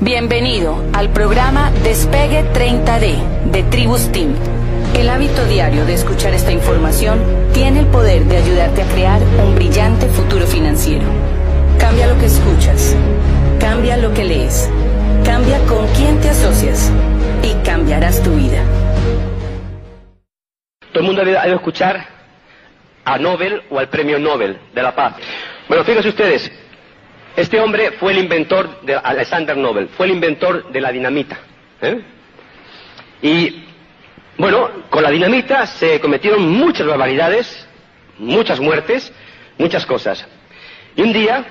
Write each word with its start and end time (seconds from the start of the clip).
Bienvenido 0.00 0.84
al 0.92 1.10
programa 1.10 1.72
Despegue 1.82 2.44
30D 2.52 3.50
de 3.50 3.64
Tribus 3.64 4.12
Team. 4.12 4.32
El 4.94 5.08
hábito 5.08 5.44
diario 5.46 5.84
de 5.86 5.94
escuchar 5.94 6.32
esta 6.34 6.52
información 6.52 7.18
tiene 7.52 7.80
el 7.80 7.86
poder 7.86 8.22
de 8.26 8.36
ayudarte 8.36 8.82
a 8.82 8.86
crear 8.86 9.20
un 9.44 9.56
brillante 9.56 10.06
futuro 10.06 10.46
financiero. 10.46 11.02
Cambia 11.80 12.06
lo 12.06 12.16
que 12.16 12.26
escuchas, 12.26 12.94
cambia 13.58 13.96
lo 13.96 14.14
que 14.14 14.24
lees, 14.24 14.70
cambia 15.24 15.58
con 15.66 15.84
quién 15.88 16.20
te 16.20 16.30
asocias 16.30 16.92
y 17.42 17.54
cambiarás 17.66 18.22
tu 18.22 18.36
vida. 18.36 18.62
Todo 20.92 21.00
el 21.00 21.06
mundo 21.06 21.22
ha 21.22 21.24
debido 21.24 21.56
escuchar 21.56 22.06
a 23.04 23.18
Nobel 23.18 23.64
o 23.68 23.80
al 23.80 23.88
Premio 23.88 24.20
Nobel 24.20 24.60
de 24.72 24.80
la 24.80 24.94
Paz. 24.94 25.16
Bueno, 25.66 25.82
fíjense 25.82 26.08
ustedes, 26.10 26.52
este 27.38 27.60
hombre 27.60 27.92
fue 27.92 28.10
el 28.10 28.18
inventor 28.18 28.80
de 28.80 28.96
Alexander 28.96 29.56
Nobel, 29.56 29.88
fue 29.96 30.06
el 30.06 30.12
inventor 30.12 30.72
de 30.72 30.80
la 30.80 30.90
dinamita. 30.90 31.38
¿eh? 31.80 32.00
Y 33.22 33.62
bueno, 34.36 34.68
con 34.90 35.04
la 35.04 35.10
dinamita 35.10 35.64
se 35.66 36.00
cometieron 36.00 36.48
muchas 36.50 36.84
barbaridades, 36.84 37.68
muchas 38.18 38.58
muertes, 38.58 39.12
muchas 39.56 39.86
cosas. 39.86 40.26
Y 40.96 41.02
un 41.02 41.12
día, 41.12 41.44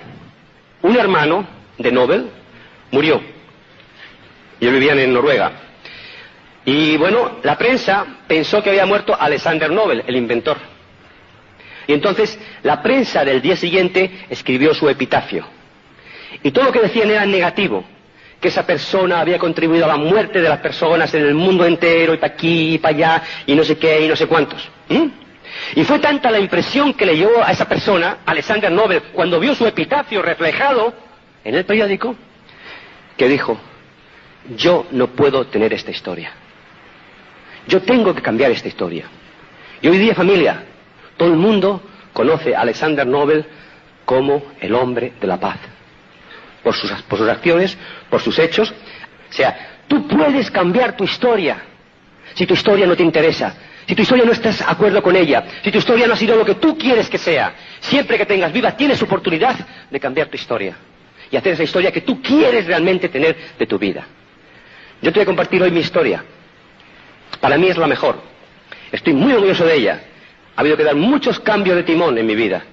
un 0.82 0.98
hermano 0.98 1.48
de 1.78 1.90
Nobel 1.90 2.32
murió. 2.92 3.22
Y 4.60 4.66
ellos 4.66 4.74
vivían 4.74 5.00
en 5.00 5.14
Noruega. 5.14 5.54
Y 6.66 6.98
bueno, 6.98 7.38
la 7.44 7.58
prensa 7.58 8.06
pensó 8.28 8.62
que 8.62 8.72
había 8.72 8.86
muerto 8.86 9.16
Alexander 9.18 9.72
Nobel, 9.72 10.04
el 10.06 10.18
inventor. 10.18 10.58
Y 11.88 11.94
entonces 11.94 12.38
la 12.64 12.84
prensa 12.84 13.24
del 13.24 13.42
día 13.42 13.56
siguiente 13.56 14.26
escribió 14.30 14.74
su 14.74 14.90
epitafio. 14.90 15.56
Y 16.44 16.52
todo 16.52 16.66
lo 16.66 16.72
que 16.72 16.82
decían 16.82 17.10
era 17.10 17.26
negativo, 17.26 17.84
que 18.40 18.50
esa 18.50 18.66
persona 18.66 19.20
había 19.20 19.40
contribuido 19.40 19.86
a 19.86 19.90
la 19.90 19.98
muerte 19.98 20.42
de 20.42 20.50
las 20.50 20.60
personas 20.60 21.14
en 21.14 21.24
el 21.24 21.34
mundo 21.34 21.66
entero, 21.66 22.14
y 22.14 22.18
para 22.18 22.34
aquí, 22.34 22.76
y 22.76 22.78
para 22.78 22.96
allá, 22.96 23.24
y 23.46 23.56
no 23.56 23.64
sé 23.64 23.78
qué, 23.78 24.06
y 24.06 24.08
no 24.08 24.16
sé 24.16 24.28
cuántos. 24.28 24.70
Y 25.76 25.84
fue 25.84 26.00
tanta 26.00 26.30
la 26.30 26.40
impresión 26.40 26.94
que 26.94 27.06
leyó 27.06 27.44
a 27.44 27.52
esa 27.52 27.68
persona, 27.68 28.20
Alexander 28.26 28.72
Nobel, 28.72 29.02
cuando 29.14 29.40
vio 29.40 29.56
su 29.56 29.66
epitafio 29.66 30.22
reflejado 30.22 30.94
en 31.44 31.56
el 31.56 31.66
periódico, 31.66 32.16
que 33.16 33.28
dijo, 33.28 33.58
yo 34.56 34.86
no 34.92 35.08
puedo 35.08 35.48
tener 35.48 35.74
esta 35.74 35.92
historia. 35.92 36.32
Yo 37.68 37.82
tengo 37.82 38.14
que 38.14 38.22
cambiar 38.22 38.52
esta 38.52 38.68
historia. 38.68 39.06
Y 39.82 39.88
hoy 39.88 39.98
día, 39.98 40.14
familia, 40.14 40.64
todo 41.18 41.30
el 41.30 41.38
mundo 41.38 41.82
conoce 42.14 42.56
a 42.56 42.62
Alexander 42.62 43.06
Nobel 43.06 43.46
como 44.06 44.44
el 44.62 44.74
hombre 44.74 45.14
de 45.20 45.28
la 45.28 45.40
paz 45.40 45.58
por 46.68 47.20
sus, 47.20 47.30
acciones, 47.30 47.78
por 48.10 48.22
sus 48.22 48.38
hechos. 48.38 48.74
O 49.30 49.34
sea, 49.34 49.80
tú 49.88 50.06
puedes 50.06 50.52
cambiar 50.52 50.98
tu 50.98 51.06
historia 51.06 51.64
si 52.34 52.46
tu 52.46 52.54
historia 52.54 52.86
no 52.86 52.96
te 52.96 53.04
interesa, 53.04 53.56
si 53.88 53.96
tu 53.96 54.02
historia 54.02 54.26
no 54.26 54.34
estás 54.34 54.60
de 54.60 54.66
acuerdo 54.68 55.02
con 55.02 55.16
ella, 55.16 55.46
si 55.64 55.72
tu 55.72 55.78
historia 55.78 56.08
no 56.08 56.14
ha 56.14 56.18
sido 56.18 56.36
lo 56.36 56.44
que 56.44 56.56
tú 56.56 56.78
quieres 56.78 57.10
que 57.10 57.18
sea. 57.18 57.56
Siempre 57.80 58.18
que 58.18 58.26
tengas 58.26 58.52
vida 58.52 58.76
tienes 58.76 59.02
oportunidad 59.02 59.56
de 59.90 60.00
cambiar 60.00 60.28
tu 60.28 60.36
historia 60.36 60.76
y 61.32 61.38
hacer 61.38 61.54
esa 61.54 61.64
historia 61.64 61.92
que 61.92 62.02
tú 62.02 62.22
quieres 62.22 62.68
realmente 62.68 63.08
tener 63.08 63.38
de 63.58 63.66
tu 63.66 63.80
vida. 63.80 64.06
Yo 65.02 65.12
te 65.14 65.20
voy 65.20 65.24
a 65.24 65.26
compartir 65.26 65.64
hoy 65.64 65.72
mi 65.72 65.80
historia. 65.80 66.24
Para 67.40 67.58
mí 67.58 67.68
es 67.70 67.78
la 67.78 67.88
mejor. 67.88 68.22
Estoy 68.92 69.14
muy 69.14 69.32
orgulloso 69.32 69.66
de 69.66 69.76
ella. 69.76 70.02
Ha 70.56 70.62
habido 70.62 70.76
que 70.76 70.84
dar 70.84 70.96
muchos 70.96 71.40
cambios 71.40 71.78
de 71.78 71.84
timón 71.84 72.18
en 72.18 72.26
mi 72.26 72.36
vida 72.36 72.64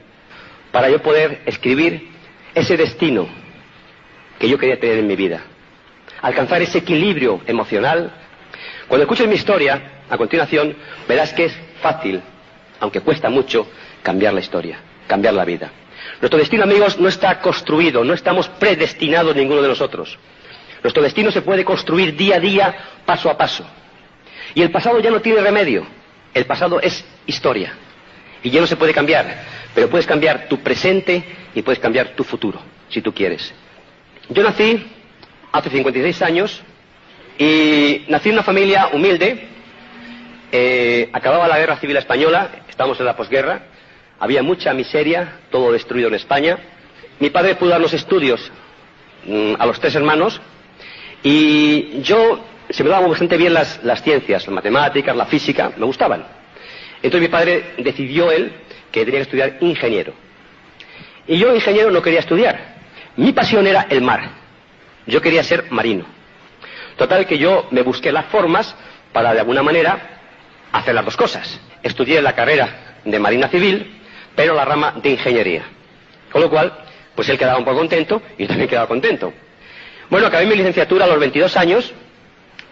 para 0.72 0.90
yo 0.90 1.00
poder 1.00 1.42
escribir 1.46 2.08
ese 2.54 2.76
destino 2.76 3.43
que 4.44 4.50
yo 4.50 4.58
quería 4.58 4.78
tener 4.78 4.98
en 4.98 5.06
mi 5.06 5.16
vida. 5.16 5.40
Alcanzar 6.20 6.60
ese 6.60 6.76
equilibrio 6.76 7.40
emocional. 7.46 8.12
Cuando 8.88 9.04
escuches 9.04 9.26
mi 9.26 9.36
historia, 9.36 10.02
a 10.10 10.18
continuación, 10.18 10.76
verás 11.08 11.32
que 11.32 11.46
es 11.46 11.58
fácil, 11.80 12.20
aunque 12.78 13.00
cuesta 13.00 13.30
mucho, 13.30 13.66
cambiar 14.02 14.34
la 14.34 14.40
historia, 14.40 14.80
cambiar 15.06 15.32
la 15.32 15.46
vida. 15.46 15.72
Nuestro 16.20 16.38
destino, 16.38 16.64
amigos, 16.64 17.00
no 17.00 17.08
está 17.08 17.40
construido, 17.40 18.04
no 18.04 18.12
estamos 18.12 18.46
predestinados 18.50 19.34
ninguno 19.34 19.62
de 19.62 19.68
nosotros. 19.68 20.18
Nuestro 20.82 21.02
destino 21.02 21.30
se 21.30 21.40
puede 21.40 21.64
construir 21.64 22.14
día 22.14 22.36
a 22.36 22.40
día, 22.40 22.76
paso 23.06 23.30
a 23.30 23.38
paso. 23.38 23.64
Y 24.54 24.60
el 24.60 24.70
pasado 24.70 25.00
ya 25.00 25.10
no 25.10 25.22
tiene 25.22 25.40
remedio. 25.40 25.86
El 26.34 26.44
pasado 26.44 26.82
es 26.82 27.02
historia. 27.24 27.72
Y 28.42 28.50
ya 28.50 28.60
no 28.60 28.66
se 28.66 28.76
puede 28.76 28.92
cambiar. 28.92 29.42
Pero 29.74 29.88
puedes 29.88 30.06
cambiar 30.06 30.48
tu 30.48 30.58
presente 30.58 31.24
y 31.54 31.62
puedes 31.62 31.78
cambiar 31.78 32.08
tu 32.08 32.24
futuro, 32.24 32.60
si 32.90 33.00
tú 33.00 33.14
quieres. 33.14 33.54
Yo 34.30 34.42
nací 34.42 34.82
hace 35.52 35.68
56 35.68 36.22
años 36.22 36.62
y 37.38 38.04
nací 38.08 38.30
en 38.30 38.36
una 38.36 38.42
familia 38.42 38.88
humilde. 38.92 39.48
Eh, 40.50 41.10
acababa 41.12 41.46
la 41.46 41.58
guerra 41.58 41.76
civil 41.76 41.96
española, 41.98 42.48
estamos 42.68 42.98
en 43.00 43.06
la 43.06 43.16
posguerra, 43.16 43.66
había 44.18 44.42
mucha 44.42 44.72
miseria, 44.72 45.40
todo 45.50 45.72
destruido 45.72 46.08
en 46.08 46.14
España. 46.14 46.58
Mi 47.20 47.28
padre 47.28 47.56
pudo 47.56 47.70
dar 47.70 47.80
los 47.80 47.92
estudios 47.92 48.50
mm, 49.26 49.54
a 49.58 49.66
los 49.66 49.78
tres 49.78 49.94
hermanos 49.94 50.40
y 51.22 52.00
yo 52.00 52.42
se 52.70 52.82
me 52.82 52.88
daban 52.88 53.10
bastante 53.10 53.36
bien 53.36 53.52
las, 53.52 53.84
las 53.84 54.02
ciencias, 54.02 54.46
las 54.46 54.54
matemáticas, 54.54 55.14
la 55.14 55.26
física, 55.26 55.70
me 55.76 55.84
gustaban. 55.84 56.24
Entonces 57.02 57.20
mi 57.20 57.28
padre 57.28 57.74
decidió 57.76 58.30
él 58.30 58.52
que 58.90 59.04
tenía 59.04 59.18
que 59.18 59.24
estudiar 59.24 59.58
ingeniero. 59.60 60.14
Y 61.26 61.36
yo 61.36 61.54
ingeniero 61.54 61.90
no 61.90 62.00
quería 62.00 62.20
estudiar. 62.20 62.63
Mi 63.16 63.32
pasión 63.32 63.66
era 63.66 63.86
el 63.88 64.02
mar. 64.02 64.30
Yo 65.06 65.20
quería 65.20 65.44
ser 65.44 65.70
marino. 65.70 66.04
Total 66.96 67.26
que 67.26 67.38
yo 67.38 67.68
me 67.70 67.82
busqué 67.82 68.12
las 68.12 68.26
formas 68.26 68.74
para 69.12 69.32
de 69.32 69.40
alguna 69.40 69.62
manera 69.62 70.20
hacer 70.72 70.94
las 70.94 71.04
dos 71.04 71.16
cosas. 71.16 71.60
Estudié 71.82 72.20
la 72.22 72.34
carrera 72.34 72.96
de 73.04 73.18
Marina 73.18 73.48
Civil, 73.48 74.00
pero 74.34 74.54
la 74.54 74.64
rama 74.64 74.94
de 75.02 75.10
ingeniería. 75.10 75.62
Con 76.32 76.40
lo 76.40 76.50
cual, 76.50 76.72
pues 77.14 77.28
él 77.28 77.38
quedaba 77.38 77.58
un 77.58 77.64
poco 77.64 77.78
contento 77.78 78.22
y 78.38 78.42
yo 78.42 78.48
también 78.48 78.68
quedaba 78.68 78.88
contento. 78.88 79.32
Bueno, 80.10 80.26
acabé 80.26 80.46
mi 80.46 80.56
licenciatura 80.56 81.04
a 81.04 81.08
los 81.08 81.18
22 81.18 81.56
años 81.56 81.92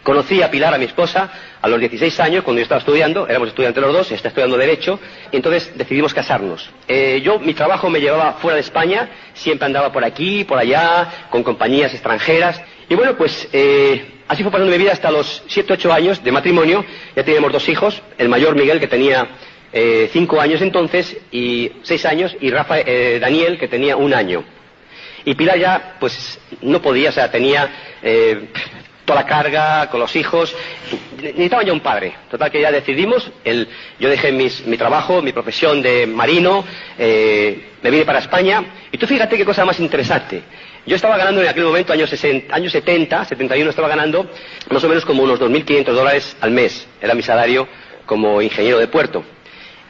Conocí 0.02 0.42
a 0.42 0.50
Pilar, 0.50 0.74
a 0.74 0.78
mi 0.78 0.86
esposa, 0.86 1.30
a 1.60 1.68
los 1.68 1.78
16 1.78 2.18
años, 2.18 2.42
cuando 2.42 2.58
yo 2.58 2.64
estaba 2.64 2.80
estudiando, 2.80 3.28
éramos 3.28 3.50
estudiantes 3.50 3.80
los 3.80 3.92
dos, 3.92 4.10
está 4.10 4.28
estudiando 4.28 4.56
Derecho, 4.56 4.98
y 5.30 5.36
entonces 5.36 5.72
decidimos 5.76 6.12
casarnos. 6.12 6.68
Eh, 6.88 7.20
yo, 7.22 7.38
mi 7.38 7.54
trabajo 7.54 7.88
me 7.88 8.00
llevaba 8.00 8.32
fuera 8.32 8.56
de 8.56 8.62
España, 8.62 9.08
siempre 9.32 9.66
andaba 9.66 9.92
por 9.92 10.04
aquí, 10.04 10.42
por 10.42 10.58
allá, 10.58 11.28
con 11.30 11.44
compañías 11.44 11.92
extranjeras, 11.92 12.60
y 12.88 12.96
bueno, 12.96 13.16
pues 13.16 13.48
eh, 13.52 14.22
así 14.26 14.42
fue 14.42 14.50
pasando 14.50 14.72
mi 14.72 14.78
vida 14.78 14.90
hasta 14.90 15.08
los 15.12 15.44
7, 15.46 15.74
8 15.74 15.92
años 15.92 16.24
de 16.24 16.32
matrimonio, 16.32 16.84
ya 17.14 17.22
teníamos 17.22 17.52
dos 17.52 17.68
hijos, 17.68 18.02
el 18.18 18.28
mayor 18.28 18.56
Miguel, 18.56 18.80
que 18.80 18.88
tenía 18.88 19.28
5 19.72 19.72
eh, 19.72 20.40
años 20.40 20.62
entonces, 20.62 21.16
y 21.30 21.70
6 21.84 22.06
años, 22.06 22.36
y 22.40 22.50
Rafa, 22.50 22.78
Daniel, 23.20 23.56
que 23.56 23.68
tenía 23.68 23.96
un 23.96 24.14
año. 24.14 24.42
Y 25.24 25.36
Pilar 25.36 25.60
ya, 25.60 25.96
pues, 26.00 26.40
no 26.60 26.82
podía, 26.82 27.10
o 27.10 27.12
sea, 27.12 27.30
tenía 27.30 27.70
la 29.14 29.26
carga 29.26 29.88
con 29.88 30.00
los 30.00 30.14
hijos. 30.16 30.54
Necesitaba 31.20 31.62
ya 31.62 31.72
un 31.72 31.80
padre. 31.80 32.14
Total 32.30 32.50
que 32.50 32.60
ya 32.60 32.70
decidimos, 32.70 33.30
el, 33.44 33.68
yo 33.98 34.08
dejé 34.08 34.32
mi 34.32 34.76
trabajo, 34.76 35.22
mi 35.22 35.32
profesión 35.32 35.82
de 35.82 36.06
marino, 36.06 36.64
eh, 36.98 37.70
me 37.82 37.90
vine 37.90 38.04
para 38.04 38.18
España. 38.18 38.64
Y 38.90 38.98
tú 38.98 39.06
fíjate 39.06 39.36
qué 39.36 39.44
cosa 39.44 39.64
más 39.64 39.78
interesante. 39.80 40.42
Yo 40.84 40.96
estaba 40.96 41.16
ganando 41.16 41.42
en 41.42 41.48
aquel 41.48 41.64
momento, 41.64 41.92
años, 41.92 42.10
60, 42.10 42.52
años 42.52 42.72
70, 42.72 43.24
71, 43.26 43.70
estaba 43.70 43.88
ganando 43.88 44.28
más 44.68 44.82
o 44.82 44.88
menos 44.88 45.04
como 45.04 45.22
unos 45.22 45.40
2.500 45.40 45.84
dólares 45.92 46.36
al 46.40 46.50
mes. 46.50 46.88
Era 47.00 47.14
mi 47.14 47.22
salario 47.22 47.68
como 48.04 48.42
ingeniero 48.42 48.78
de 48.78 48.88
puerto. 48.88 49.22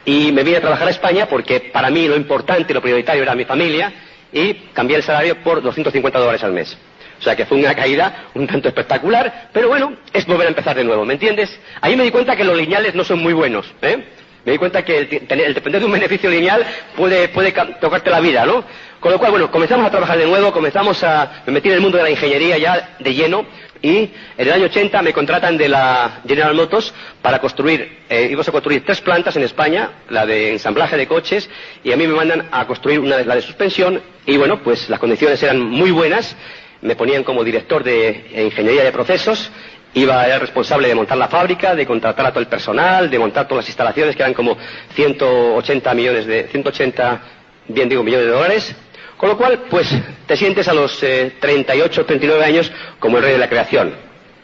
Y 0.05 0.31
me 0.31 0.43
vine 0.43 0.57
a 0.57 0.61
trabajar 0.61 0.87
a 0.87 0.91
España 0.91 1.27
porque 1.27 1.59
para 1.61 1.89
mí 1.89 2.07
lo 2.07 2.15
importante, 2.15 2.73
lo 2.73 2.81
prioritario 2.81 3.23
era 3.23 3.33
mi 3.33 3.45
familia 3.45 3.91
y 4.31 4.53
cambié 4.73 4.97
el 4.97 5.03
salario 5.03 5.41
por 5.41 5.61
250 5.61 6.19
dólares 6.19 6.43
al 6.43 6.53
mes. 6.53 6.77
O 7.23 7.25
sea 7.25 7.37
que 7.37 7.45
fue 7.45 7.57
una 7.57 7.73
caída 7.73 8.25
un 8.33 8.45
tanto 8.45 8.67
espectacular, 8.67 9.47
pero 9.53 9.69
bueno, 9.69 9.93
es 10.11 10.25
volver 10.25 10.47
a 10.47 10.49
empezar 10.49 10.75
de 10.75 10.83
nuevo, 10.83 11.05
¿me 11.05 11.13
entiendes? 11.13 11.57
Ahí 11.79 11.95
me 11.95 12.03
di 12.03 12.11
cuenta 12.11 12.35
que 12.35 12.43
los 12.43 12.57
lineales 12.57 12.95
no 12.95 13.05
son 13.05 13.19
muy 13.19 13.31
buenos, 13.31 13.65
¿eh? 13.81 14.03
Me 14.43 14.51
di 14.51 14.57
cuenta 14.57 14.83
que 14.83 14.97
el, 14.97 15.53
depender 15.53 15.79
de 15.79 15.85
un 15.85 15.93
beneficio 15.93 16.29
lineal 16.29 16.65
puede, 16.97 17.29
puede 17.29 17.53
tocarte 17.79 18.09
la 18.09 18.19
vida, 18.19 18.45
¿no? 18.45 18.65
Con 18.99 19.13
lo 19.13 19.19
cual, 19.19 19.31
bueno, 19.31 19.49
comenzamos 19.49 19.85
a 19.85 19.89
trabajar 19.89 20.17
de 20.17 20.25
nuevo, 20.25 20.51
comenzamos 20.51 21.01
a... 21.05 21.43
me 21.45 21.53
metí 21.53 21.69
en 21.69 21.75
el 21.75 21.79
mundo 21.81 21.97
de 21.97 22.03
la 22.03 22.09
ingeniería 22.09 22.57
ya 22.57 22.95
de 22.99 23.13
lleno 23.13 23.45
y 23.81 23.97
en 23.97 24.11
el 24.37 24.51
año 24.51 24.65
80 24.65 25.01
me 25.01 25.13
contratan 25.13 25.57
de 25.57 25.69
la 25.69 26.21
General 26.27 26.53
Motors 26.53 26.93
para 27.21 27.39
construir, 27.39 27.99
eh, 28.09 28.27
íbamos 28.29 28.47
a 28.49 28.51
construir 28.51 28.83
tres 28.85 28.99
plantas 28.99 29.37
en 29.37 29.43
España, 29.43 29.91
la 30.09 30.25
de 30.25 30.51
ensamblaje 30.51 30.97
de 30.97 31.07
coches, 31.07 31.49
y 31.83 31.93
a 31.93 31.97
mí 31.97 32.05
me 32.05 32.13
mandan 32.13 32.47
a 32.51 32.65
construir 32.65 32.99
una 32.99 33.17
de 33.17 33.25
la 33.25 33.35
de 33.35 33.41
suspensión, 33.41 34.01
y 34.25 34.37
bueno, 34.37 34.63
pues 34.63 34.89
las 34.89 34.99
condiciones 34.99 35.43
eran 35.43 35.59
muy 35.59 35.91
buenas, 35.91 36.35
me 36.83 36.95
ponían 36.95 37.23
como 37.23 37.43
director 37.43 37.83
de 37.83 38.25
ingeniería 38.35 38.83
de 38.83 38.91
procesos, 38.91 39.49
iba 39.95 40.25
era 40.25 40.39
responsable 40.39 40.87
de 40.87 40.95
montar 40.95 41.17
la 41.17 41.27
fábrica, 41.27 41.75
de 41.75 41.85
contratar 41.85 42.27
a 42.27 42.29
todo 42.29 42.41
el 42.41 42.47
personal, 42.47 43.09
de 43.09 43.19
montar 43.19 43.47
todas 43.47 43.63
las 43.63 43.69
instalaciones 43.69 44.15
que 44.15 44.21
eran 44.21 44.33
como 44.33 44.57
180 44.93 45.93
millones 45.93 46.25
de 46.25 46.47
180 46.47 47.21
bien 47.67 47.89
digo 47.89 48.03
millones 48.03 48.27
de 48.27 48.31
dólares, 48.31 48.75
Con 49.17 49.29
lo 49.29 49.37
cual, 49.37 49.63
pues, 49.69 49.87
te 50.25 50.35
sientes 50.35 50.67
a 50.67 50.73
los 50.73 50.99
38, 50.99 52.05
39 52.05 52.43
años 52.43 52.71
como 52.99 53.17
el 53.17 53.23
rey 53.23 53.33
de 53.33 53.37
la 53.37 53.47
creación. 53.47 53.95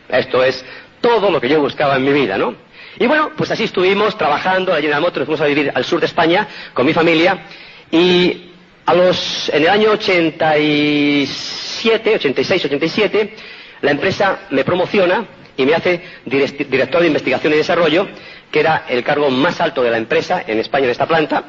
Esto 0.07 0.42
es 0.44 0.63
todo 1.01 1.30
lo 1.30 1.42
que 1.42 1.50
yo 1.50 1.59
buscaba 1.59 1.97
en 1.97 2.06
mi 2.06 2.13
vida, 2.13 2.38
¿no? 2.38 2.56
Y 2.97 3.06
bueno, 3.06 3.31
pues 3.35 3.51
así 3.51 3.65
estuvimos 3.65 4.18
trabajando 4.18 4.74
allí 4.74 4.85
en 4.85 4.92
la 4.92 5.00
moto, 5.00 5.19
nos 5.19 5.25
fuimos 5.25 5.42
a 5.42 5.47
vivir 5.47 5.71
al 5.74 5.83
sur 5.83 6.00
de 6.00 6.06
España 6.06 6.47
con 6.74 6.85
mi 6.85 6.94
familia 6.94 7.39
y 7.92 8.51
a 8.85 8.94
los, 8.94 9.50
en 9.50 9.63
el 9.63 9.69
año 9.69 9.97
87, 11.79 12.15
86, 12.15 12.65
87, 12.65 13.35
la 13.81 13.91
empresa 13.91 14.39
me 14.49 14.65
promociona 14.65 15.25
y 15.55 15.65
me 15.65 15.73
hace 15.73 16.01
director 16.25 17.01
de 17.01 17.07
investigación 17.07 17.53
y 17.53 17.57
desarrollo, 17.57 18.07
que 18.51 18.59
era 18.59 18.85
el 18.89 19.03
cargo 19.03 19.29
más 19.29 19.61
alto 19.61 19.81
de 19.81 19.91
la 19.91 19.97
empresa 19.97 20.43
en 20.45 20.59
España 20.59 20.85
en 20.85 20.91
esta 20.91 21.07
planta, 21.07 21.43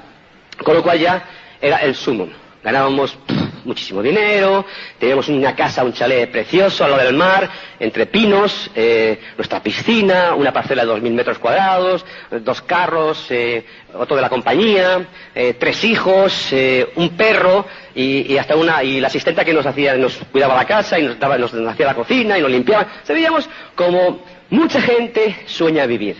con 0.62 0.74
lo 0.74 0.82
cual 0.82 0.98
ya 0.98 1.24
era 1.60 1.78
el 1.78 1.94
sumum. 1.94 2.30
Ganábamos 2.62 3.18
muchísimo 3.64 4.02
dinero, 4.02 4.64
teníamos 4.98 5.28
una 5.28 5.54
casa, 5.54 5.84
un 5.84 5.92
chalet 5.92 6.30
precioso 6.30 6.84
al 6.84 6.90
lado 6.90 7.04
del 7.04 7.14
mar, 7.14 7.48
entre 7.78 8.06
pinos, 8.06 8.70
eh, 8.74 9.18
nuestra 9.36 9.62
piscina, 9.62 10.34
una 10.34 10.52
parcela 10.52 10.84
de 10.84 10.92
2.000 10.92 11.12
metros 11.12 11.38
cuadrados, 11.38 12.04
dos 12.42 12.62
carros, 12.62 13.26
eh, 13.30 13.64
otro 13.94 14.16
de 14.16 14.22
la 14.22 14.28
compañía, 14.28 15.06
eh, 15.34 15.54
tres 15.58 15.84
hijos, 15.84 16.52
un 16.96 17.10
perro 17.16 17.66
y, 17.94 18.36
hasta 18.36 18.56
una 18.56 18.82
y 18.82 19.00
la 19.00 19.08
asistenta 19.08 19.44
que 19.44 19.52
nos 19.52 19.66
hacía, 19.66 19.94
nos 19.96 20.16
cuidaba 20.30 20.54
la 20.54 20.64
casa 20.64 20.98
y 20.98 21.04
nos, 21.04 21.18
daba, 21.18 21.38
nos 21.38 21.52
hacía 21.52 21.86
la 21.86 21.94
cocina 21.94 22.38
y 22.38 22.42
nos 22.42 22.50
limpiaba. 22.50 22.86
Se 23.02 23.12
veíamos 23.12 23.48
como 23.74 24.24
mucha 24.50 24.80
gente 24.80 25.36
sueña 25.46 25.86
vivir, 25.86 26.16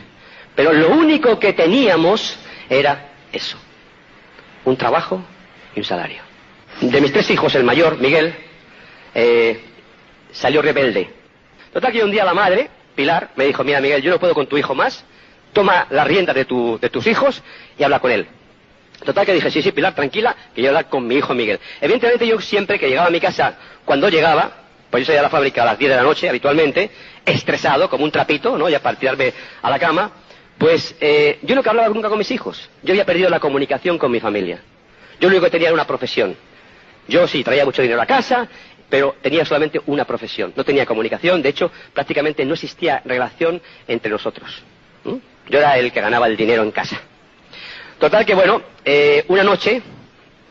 pero 0.55 0.73
lo 0.73 0.91
único 0.91 1.39
que 1.39 1.53
teníamos 1.53 2.39
era 2.69 3.11
eso, 3.33 3.59
un 4.65 4.77
trabajo 4.77 5.23
y 5.75 5.81
un 5.81 5.85
salario. 5.85 6.23
De 6.81 7.01
mis 7.01 7.13
tres 7.13 7.31
hijos, 7.31 7.55
el 7.55 7.65
mayor, 7.65 7.99
Miguel, 7.99 8.35
eh, 9.15 9.61
salió 10.33 10.63
rebelde. 10.63 11.11
Total 11.73 11.93
que 11.93 12.03
un 12.03 12.11
día 12.11 12.25
la 12.25 12.35
madre, 12.35 12.71
Pilar, 12.95 13.31
me 13.37 13.45
dijo, 13.45 13.63
mira 13.65 13.81
Miguel, 13.81 14.03
yo 14.03 14.11
no 14.11 14.19
puedo 14.19 14.35
con 14.35 14.47
tu 14.47 14.57
hijo 14.57 14.75
más, 14.75 15.05
toma 15.53 15.87
la 15.91 16.05
rienda 16.05 16.33
de, 16.33 16.47
de 16.81 16.91
tus 16.91 17.07
hijos 17.07 17.43
y 17.79 17.83
habla 17.83 18.01
con 18.01 18.11
él. 18.11 18.27
Total 19.05 19.25
que 19.25 19.33
dije, 19.33 19.51
sí, 19.51 19.63
sí, 19.63 19.73
Pilar, 19.73 19.95
tranquila, 19.95 20.37
que 20.55 20.63
yo 20.63 20.69
hablar 20.69 20.89
con 20.89 21.07
mi 21.07 21.17
hijo 21.17 21.35
Miguel. 21.35 21.59
Evidentemente 21.81 22.27
yo 22.27 22.41
siempre 22.41 22.79
que 22.79 22.89
llegaba 22.89 23.09
a 23.09 23.11
mi 23.11 23.21
casa, 23.21 23.55
cuando 23.85 24.09
llegaba, 24.09 24.53
pues 24.91 25.03
yo 25.03 25.07
salía 25.07 25.21
a 25.21 25.25
la 25.25 25.31
fábrica 25.31 25.63
a 25.63 25.67
las 25.67 25.79
10 25.79 25.91
de 25.91 25.97
la 25.97 26.03
noche 26.03 26.29
habitualmente, 26.29 26.91
estresado, 27.25 27.89
como 27.89 28.05
un 28.05 28.11
trapito, 28.11 28.59
¿no? 28.59 28.69
Ya 28.69 28.81
para 28.81 28.99
tirarme 28.99 29.33
a 29.63 29.71
la 29.71 29.79
cama, 29.79 30.11
pues 30.59 30.95
eh, 31.01 31.39
yo 31.43 31.63
que 31.63 31.69
hablaba 31.69 31.89
nunca 31.89 32.09
con 32.09 32.19
mis 32.19 32.31
hijos. 32.31 32.69
Yo 32.83 32.93
había 32.93 33.07
perdido 33.07 33.31
la 33.31 33.41
comunicación 33.41 33.97
con 33.97 34.11
mi 34.11 34.21
familia. 34.21 34.61
Yo 35.19 35.29
lo 35.29 35.35
único 35.35 35.45
que 35.47 35.51
tenía 35.51 35.69
era 35.69 35.75
una 35.75 35.87
profesión. 35.87 36.37
Yo 37.09 37.27
sí 37.27 37.43
traía 37.43 37.65
mucho 37.65 37.83
dinero 37.83 38.03
a 38.03 38.07
casa, 38.07 38.47
pero 38.91 39.17
tenía 39.23 39.45
solamente 39.45 39.81
una 39.87 40.05
profesión. 40.05 40.53
No 40.55 40.65
tenía 40.65 40.85
comunicación, 40.85 41.41
de 41.41 41.49
hecho, 41.49 41.73
prácticamente 41.95 42.45
no 42.45 42.55
existía 42.55 43.01
relación 43.05 43.63
entre 43.89 44.11
nosotros. 44.11 44.63
Yo 45.05 45.59
era 45.59 45.79
el 45.79 45.91
que 45.93 46.01
ganaba 46.01 46.27
el 46.27 46.37
dinero 46.37 46.63
en 46.63 46.71
casa. 46.71 47.01
Total 48.01 48.25
que, 48.25 48.35
bueno, 48.35 48.63
eh, 48.83 49.27
una 49.29 49.45
noche 49.45 49.83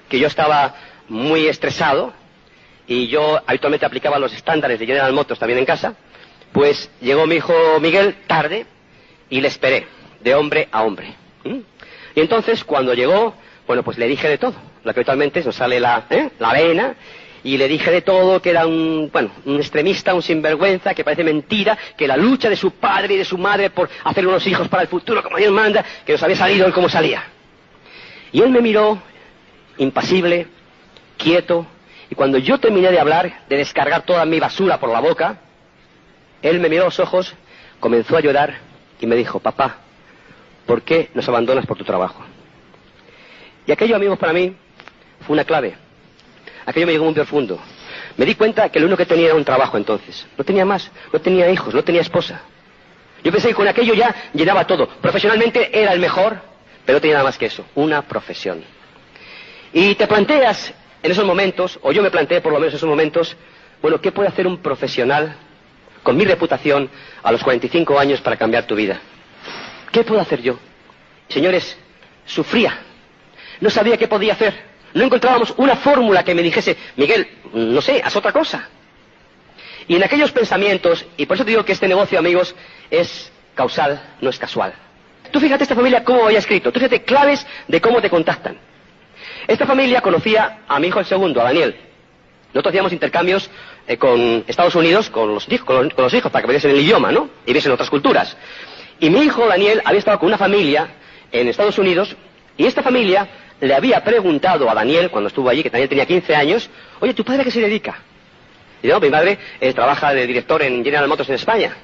que 0.07 0.19
yo 0.19 0.28
estaba 0.28 0.75
muy 1.07 1.48
estresado 1.48 2.13
y 2.86 3.07
yo 3.07 3.42
habitualmente 3.48 3.88
aplicaba 3.88 4.19
los 4.19 4.31
estándares 4.34 4.80
de 4.80 4.86
General 4.86 5.12
Motors 5.13 5.40
también 5.40 5.57
en 5.57 5.66
casa, 5.66 5.96
pues 6.54 6.92
llegó 7.01 7.25
mi 7.25 7.38
hijo 7.38 7.54
Miguel 7.81 8.18
tarde 8.28 8.68
y 9.31 9.42
le 9.42 9.48
esperé, 9.48 9.88
de 10.22 10.36
hombre 10.36 10.68
a 10.72 10.84
hombre. 10.84 11.16
Y 11.44 12.19
entonces, 12.22 12.63
cuando 12.63 12.94
llegó, 12.94 13.34
bueno, 13.66 13.81
pues 13.81 13.98
le 13.98 14.06
dije 14.06 14.30
de 14.30 14.38
todo 14.38 14.54
lo 14.84 14.94
que 14.94 15.00
habitualmente 15.00 15.44
nos 15.44 15.56
sale 15.56 15.80
la, 15.80 16.06
¿eh? 16.12 16.30
la 16.38 16.54
vena, 16.54 16.96
y 17.44 17.57
le 17.57 17.68
dije 17.68 17.90
de 17.90 18.01
todo 18.01 18.44
que 18.44 18.51
era 18.51 18.68
un, 18.68 19.10
bueno, 19.12 19.31
un 19.46 19.56
extremista, 19.56 20.13
un 20.13 20.22
sinvergüenza, 20.22 20.94
que 20.94 21.04
parece 21.04 21.24
mentira, 21.24 21.75
que 21.98 22.07
la 22.07 22.16
lucha 22.16 22.48
de 22.48 22.56
su 22.56 22.72
padre 22.72 23.16
y 23.16 23.18
de 23.18 23.25
su 23.25 23.40
madre 23.40 23.72
por 23.72 23.90
hacer 24.04 24.28
unos 24.28 24.46
hijos 24.46 24.68
para 24.68 24.84
el 24.84 24.88
futuro 24.88 25.24
como 25.24 25.38
Dios 25.38 25.51
manda, 25.51 25.84
que 26.06 26.12
nos 26.12 26.22
había 26.22 26.36
salido 26.36 26.68
él 26.68 26.74
como 26.74 26.88
salía. 26.90 27.24
Y 28.31 28.41
él 28.41 28.49
me 28.49 28.61
miró, 28.61 29.01
impasible, 29.77 30.47
quieto, 31.17 31.65
y 32.09 32.15
cuando 32.15 32.37
yo 32.37 32.59
terminé 32.59 32.91
de 32.91 32.99
hablar, 32.99 33.45
de 33.47 33.57
descargar 33.57 34.03
toda 34.03 34.25
mi 34.25 34.39
basura 34.39 34.79
por 34.79 34.89
la 34.89 34.99
boca, 34.99 35.37
él 36.41 36.59
me 36.59 36.69
miró 36.69 36.83
a 36.83 36.85
los 36.85 36.99
ojos, 36.99 37.35
comenzó 37.79 38.17
a 38.17 38.21
llorar 38.21 38.57
y 38.99 39.05
me 39.05 39.15
dijo, 39.15 39.39
papá, 39.39 39.77
¿por 40.65 40.81
qué 40.81 41.09
nos 41.13 41.27
abandonas 41.27 41.65
por 41.65 41.77
tu 41.77 41.83
trabajo? 41.83 42.23
Y 43.67 43.71
aquello, 43.71 43.95
amigos, 43.95 44.17
para 44.17 44.33
mí 44.33 44.55
fue 45.21 45.33
una 45.33 45.43
clave. 45.43 45.75
Aquello 46.65 46.87
me 46.87 46.93
llegó 46.93 47.05
muy 47.05 47.13
profundo. 47.13 47.59
Me 48.17 48.25
di 48.25 48.35
cuenta 48.35 48.69
que 48.69 48.79
lo 48.79 48.87
único 48.87 48.97
que 48.97 49.05
tenía 49.05 49.27
era 49.27 49.35
un 49.35 49.45
trabajo 49.45 49.77
entonces. 49.77 50.27
No 50.37 50.43
tenía 50.43 50.65
más, 50.65 50.91
no 51.13 51.19
tenía 51.19 51.49
hijos, 51.49 51.73
no 51.73 51.83
tenía 51.83 52.01
esposa. 52.01 52.41
Yo 53.23 53.31
pensé 53.31 53.49
que 53.49 53.53
con 53.53 53.67
aquello 53.67 53.93
ya 53.93 54.15
llenaba 54.33 54.65
todo. 54.65 54.87
Profesionalmente 54.87 55.79
era 55.79 55.93
el 55.93 55.99
mejor, 55.99 56.41
pero 56.89 56.97
no 56.97 57.01
tenía 57.01 57.18
nada 57.18 57.25
más 57.25 57.38
que 57.38 57.45
eso, 57.45 57.63
una 57.75 58.01
profesión. 58.01 58.63
Y 59.71 59.94
te 59.94 60.07
planteas 60.07 60.74
en 61.03 61.12
esos 61.12 61.24
momentos, 61.24 61.77
o 61.83 61.91
yo 61.91 62.01
me 62.01 62.09
planteé 62.09 62.41
por 62.41 62.51
lo 62.51 62.57
menos 62.57 62.74
en 62.74 62.77
esos 62.77 62.89
momentos, 62.89 63.38
bueno, 63.80 64.01
¿qué 64.01 64.12
puede 64.12 64.27
hacer 64.27 64.47
un 64.47 64.57
profesional 64.57 65.36
con 66.01 66.18
mi 66.18 66.25
reputación 66.25 66.89
a 67.21 67.31
los 67.31 67.44
45 67.44 68.00
años 68.00 68.21
para 68.21 68.38
cambiar 68.38 68.65
tu 68.65 68.74
vida? 68.74 69.00
¿Qué 69.91 70.03
puedo 70.03 70.19
hacer 70.19 70.41
yo? 70.41 70.57
Señores, 71.27 71.77
sufría. 72.25 72.80
No 73.62 73.69
sabía 73.69 73.95
qué 73.95 74.07
podía 74.07 74.33
hacer. 74.33 74.56
No 74.95 75.03
encontrábamos 75.03 75.53
una 75.57 75.75
fórmula 75.75 76.24
que 76.24 76.33
me 76.33 76.41
dijese, 76.41 76.75
Miguel, 76.95 77.27
no 77.53 77.81
sé, 77.81 78.01
haz 78.03 78.15
otra 78.15 78.31
cosa. 78.31 78.68
Y 79.88 79.95
en 79.95 80.03
aquellos 80.03 80.31
pensamientos, 80.31 81.06
y 81.18 81.27
por 81.27 81.38
eso 81.38 81.45
te 81.45 81.51
digo 81.51 81.63
que 81.63 81.74
este 81.74 81.88
negocio, 81.88 82.18
amigos, 82.18 82.56
es 82.89 83.31
causal, 83.53 84.15
no 84.21 84.31
es 84.31 84.39
casual. 84.39 84.74
Tú 85.31 85.39
fíjate 85.39 85.63
esta 85.63 85.75
familia 85.75 86.03
cómo 86.03 86.25
había 86.25 86.39
escrito, 86.39 86.71
tú 86.71 86.79
fíjate 86.79 87.03
claves 87.03 87.45
de 87.67 87.81
cómo 87.81 88.01
te 88.01 88.09
contactan. 88.09 88.57
Esta 89.47 89.65
familia 89.65 90.01
conocía 90.01 90.59
a 90.67 90.79
mi 90.79 90.87
hijo 90.87 90.99
el 90.99 91.05
segundo, 91.05 91.41
a 91.41 91.45
Daniel. 91.45 91.75
Nosotros 92.53 92.71
hacíamos 92.71 92.93
intercambios 92.93 93.49
eh, 93.87 93.97
con 93.97 94.43
Estados 94.47 94.75
Unidos, 94.75 95.09
con 95.09 95.33
los, 95.33 95.47
con, 95.65 95.91
los, 95.95 96.13
hijos, 96.13 96.31
para 96.31 96.45
que 96.45 96.51
viesen 96.51 96.71
el 96.71 96.79
idioma, 96.79 97.11
¿no? 97.11 97.29
Y 97.45 97.53
viesen 97.53 97.71
otras 97.71 97.89
culturas. 97.89 98.35
Y 98.99 99.09
mi 99.09 99.21
hijo 99.21 99.47
Daniel 99.47 99.81
había 99.85 99.99
estado 99.99 100.19
con 100.19 100.27
una 100.27 100.37
familia 100.37 100.87
en 101.31 101.47
Estados 101.47 101.77
Unidos, 101.77 102.15
y 102.57 102.65
esta 102.65 102.81
familia 102.81 103.27
le 103.61 103.73
había 103.75 104.03
preguntado 104.03 104.69
a 104.69 104.73
Daniel, 104.73 105.11
cuando 105.11 105.27
estuvo 105.27 105.49
allí, 105.49 105.63
que 105.63 105.69
Daniel 105.69 105.89
tenía 105.89 106.05
15 106.05 106.35
años, 106.35 106.69
oye, 106.99 107.13
¿tu 107.13 107.23
padre 107.23 107.41
a 107.41 107.43
qué 107.43 107.51
se 107.51 107.61
dedica? 107.61 107.99
Y 108.81 108.87
dice, 108.87 108.93
no, 108.93 108.99
mi 108.99 109.09
madre 109.09 109.37
eh, 109.59 109.73
trabaja 109.73 110.13
de 110.13 110.25
director 110.25 110.61
en 110.61 110.83
General 110.83 111.07
Motors 111.07 111.29
en 111.29 111.35
España. 111.35 111.75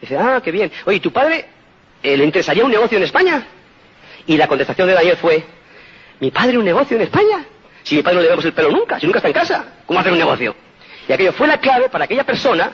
dice, 0.00 0.16
ah, 0.16 0.40
qué 0.42 0.52
bien. 0.52 0.70
Oye, 0.84 1.00
¿tu 1.00 1.12
padre 1.12 1.46
le 2.02 2.24
interesaría 2.24 2.64
un 2.64 2.70
negocio 2.70 2.98
en 2.98 3.04
España? 3.04 3.46
Y 4.26 4.36
la 4.36 4.46
contestación 4.46 4.88
de 4.88 4.94
Daniel 4.94 5.16
fue, 5.16 5.44
¿mi 6.20 6.30
padre 6.30 6.58
un 6.58 6.64
negocio 6.64 6.96
en 6.96 7.02
España? 7.02 7.44
Si 7.82 7.96
mi 7.96 8.02
padre 8.02 8.16
no 8.16 8.22
le 8.22 8.28
vemos 8.28 8.44
el 8.44 8.52
pelo 8.52 8.70
nunca, 8.70 9.00
si 9.00 9.06
nunca 9.06 9.18
está 9.18 9.28
en 9.28 9.34
casa, 9.34 9.64
¿cómo 9.86 9.98
hacer 9.98 10.12
un 10.12 10.18
negocio? 10.18 10.54
Y 11.08 11.12
aquello 11.12 11.32
fue 11.32 11.46
la 11.46 11.58
clave 11.58 11.88
para 11.88 12.04
aquella 12.04 12.24
persona 12.24 12.72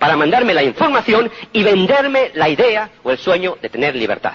para 0.00 0.16
mandarme 0.16 0.54
la 0.54 0.62
información 0.62 1.30
y 1.52 1.62
venderme 1.62 2.30
la 2.34 2.48
idea 2.48 2.90
o 3.02 3.10
el 3.12 3.18
sueño 3.18 3.58
de 3.60 3.68
tener 3.68 3.94
libertad. 3.94 4.32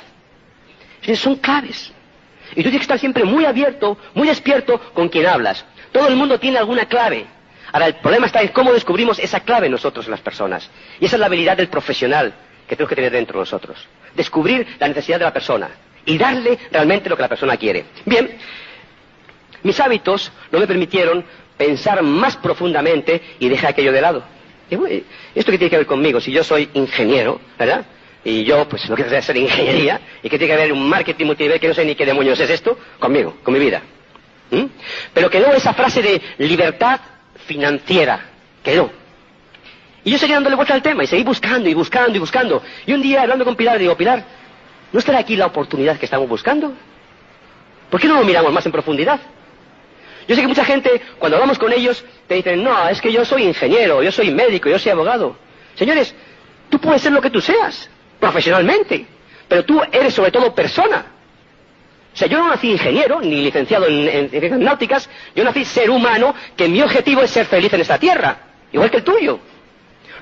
Son 1.16 1.36
claves. 1.36 1.92
Y 2.52 2.58
tú 2.58 2.70
tienes 2.70 2.80
que 2.80 2.84
estar 2.84 3.00
siempre 3.00 3.26
muy 3.26 3.46
abierto, 3.46 3.98
muy 4.14 4.28
despierto 4.28 4.80
con 4.94 5.10
quien 5.10 5.26
hablas. 5.26 5.66
Todo 5.92 6.08
el 6.08 6.16
mundo 6.16 6.40
tiene 6.40 6.60
alguna 6.60 6.86
clave. 6.86 7.26
Ahora, 7.72 7.88
el 7.88 7.96
problema 7.96 8.28
está 8.28 8.42
en 8.42 8.50
cómo 8.50 8.72
descubrimos 8.72 9.20
esa 9.20 9.40
clave 9.42 9.68
nosotros 9.68 10.08
las 10.08 10.22
personas. 10.22 10.70
Y 11.00 11.06
esa 11.06 11.16
es 11.16 11.20
la 11.20 11.26
habilidad 11.26 11.58
del 11.58 11.68
profesional 11.68 12.34
que 12.68 12.76
tenemos 12.76 12.90
que 12.90 12.96
tener 12.96 13.12
dentro 13.12 13.40
de 13.40 13.42
nosotros. 13.42 13.88
Descubrir 14.16 14.66
la 14.80 14.88
necesidad 14.88 15.20
de 15.20 15.26
la 15.26 15.34
persona 15.34 15.70
y 16.06 16.18
darle 16.18 16.58
realmente 16.72 17.10
lo 17.10 17.16
que 17.16 17.22
la 17.22 17.30
persona 17.30 17.58
quiere. 17.58 17.86
Bien, 18.06 18.38
mis 19.64 19.80
hábitos 19.80 20.32
no 20.52 20.60
me 20.60 20.68
permitieron 20.68 21.26
pensar 21.58 22.02
más 22.04 22.38
profundamente 22.38 23.22
y 23.40 23.50
dejar 23.50 23.72
aquello 23.72 23.92
de 23.92 24.02
lado. 24.02 24.24
¿Esto 25.36 25.52
qué 25.52 25.58
tiene 25.58 25.70
que 25.70 25.78
ver 25.78 25.86
conmigo? 25.86 26.20
Si 26.20 26.32
yo 26.32 26.44
soy 26.44 26.70
ingeniero, 26.74 27.40
¿verdad? 27.58 27.86
y 28.26 28.44
yo 28.44 28.68
pues 28.68 28.90
no 28.90 28.96
quiero 28.96 29.16
hacer 29.16 29.38
ingeniería 29.38 30.02
y 30.24 30.30
que 30.30 30.38
tiene 30.40 30.48
que 30.48 30.62
haber 30.62 30.74
un 30.74 30.90
marketing 30.90 31.28
multinivel 31.28 31.60
que 31.60 31.68
no 31.68 31.74
sé 31.76 31.86
ni 31.86 31.96
qué 31.96 32.06
demonios 32.06 32.40
es 32.40 32.50
esto, 32.50 32.78
conmigo, 33.00 33.38
con 33.44 33.54
mi 33.54 33.60
vida. 33.60 33.84
¿Mm? 34.50 34.66
Pero 35.14 35.30
quedó 35.30 35.54
esa 35.54 35.74
frase 35.74 36.02
de 36.02 36.22
libertad 36.40 37.00
financiera, 37.46 38.26
quedó. 38.64 38.92
Y 40.06 40.12
yo 40.12 40.20
seguí 40.20 40.34
dándole 40.34 40.56
vuelta 40.56 40.76
al 40.76 40.84
tema 40.84 41.04
y 41.04 41.08
seguí 41.08 41.24
buscando 41.24 41.68
y 41.68 41.74
buscando 41.74 42.16
y 42.16 42.20
buscando. 42.20 42.62
Y 42.86 42.94
un 42.94 43.02
día 43.02 43.24
hablando 43.24 43.44
con 43.44 43.56
Pilar 43.56 43.80
digo, 43.80 43.98
Pilar, 43.98 44.24
¿no 44.94 45.00
estará 45.00 45.18
aquí 45.18 45.36
la 45.36 45.48
oportunidad 45.48 45.98
que 45.98 46.06
estamos 46.06 46.30
buscando? 46.30 46.74
¿Por 47.90 48.00
qué 48.00 48.08
no 48.08 48.20
lo 48.20 48.24
miramos 48.24 48.54
más 48.54 48.64
en 48.68 48.72
profundidad? 48.72 49.20
Yo 50.28 50.36
sé 50.36 50.42
que 50.42 50.48
mucha 50.48 50.64
gente, 50.64 51.02
cuando 51.18 51.38
hablamos 51.38 51.58
con 51.58 51.74
ellos, 51.74 52.06
te 52.28 52.36
dicen, 52.36 52.64
no, 52.64 52.88
es 52.88 53.02
que 53.02 53.12
yo 53.12 53.26
soy 53.26 53.44
ingeniero, 53.44 54.04
yo 54.04 54.12
soy 54.12 54.30
médico, 54.30 54.70
yo 54.70 54.78
soy 54.78 54.92
abogado. 54.92 55.38
Señores, 55.74 56.14
tú 56.70 56.80
puedes 56.80 57.02
ser 57.02 57.12
lo 57.12 57.22
que 57.22 57.32
tú 57.32 57.42
seas 57.42 57.90
profesionalmente, 58.20 59.08
pero 59.48 59.66
tú 59.66 59.82
eres 59.92 60.14
sobre 60.14 60.32
todo 60.32 60.54
persona. 60.54 61.04
O 62.14 62.18
sea, 62.18 62.28
yo 62.28 62.38
no 62.38 62.50
nací 62.50 62.72
ingeniero, 62.72 63.22
ni 63.22 63.42
licenciado 63.42 63.88
en, 63.88 64.30
en, 64.32 64.64
náuticas, 64.64 65.10
yo 65.36 65.44
nací 65.44 65.66
ser 65.66 65.90
humano, 65.90 66.36
que 66.56 66.68
mi 66.68 66.82
objetivo 66.84 67.24
es 67.24 67.32
ser 67.32 67.48
feliz 67.48 67.74
en 67.74 67.82
esta 67.82 67.98
tierra, 67.98 68.38
igual 68.72 68.92
que 68.92 68.98
el 68.98 69.04
tuyo. 69.04 69.40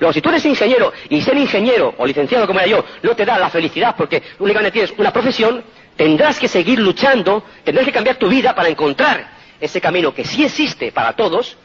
Luego, 0.00 0.12
si 0.12 0.20
tú 0.20 0.28
eres 0.28 0.44
ingeniero 0.44 0.92
y 1.08 1.20
ser 1.22 1.36
ingeniero 1.36 1.94
o 1.96 2.06
licenciado 2.06 2.46
como 2.46 2.60
era 2.60 2.68
yo 2.68 2.84
no 3.02 3.14
te 3.14 3.24
da 3.24 3.38
la 3.38 3.50
felicidad 3.50 3.94
porque 3.96 4.22
únicamente 4.38 4.72
tienes 4.72 4.94
una 4.96 5.12
profesión, 5.12 5.62
tendrás 5.96 6.38
que 6.38 6.48
seguir 6.48 6.78
luchando, 6.78 7.44
tendrás 7.62 7.86
que 7.86 7.92
cambiar 7.92 8.16
tu 8.16 8.28
vida 8.28 8.54
para 8.54 8.68
encontrar 8.68 9.34
ese 9.60 9.80
camino 9.80 10.14
que 10.14 10.24
sí 10.24 10.44
existe 10.44 10.92
para 10.92 11.14
todos 11.14 11.56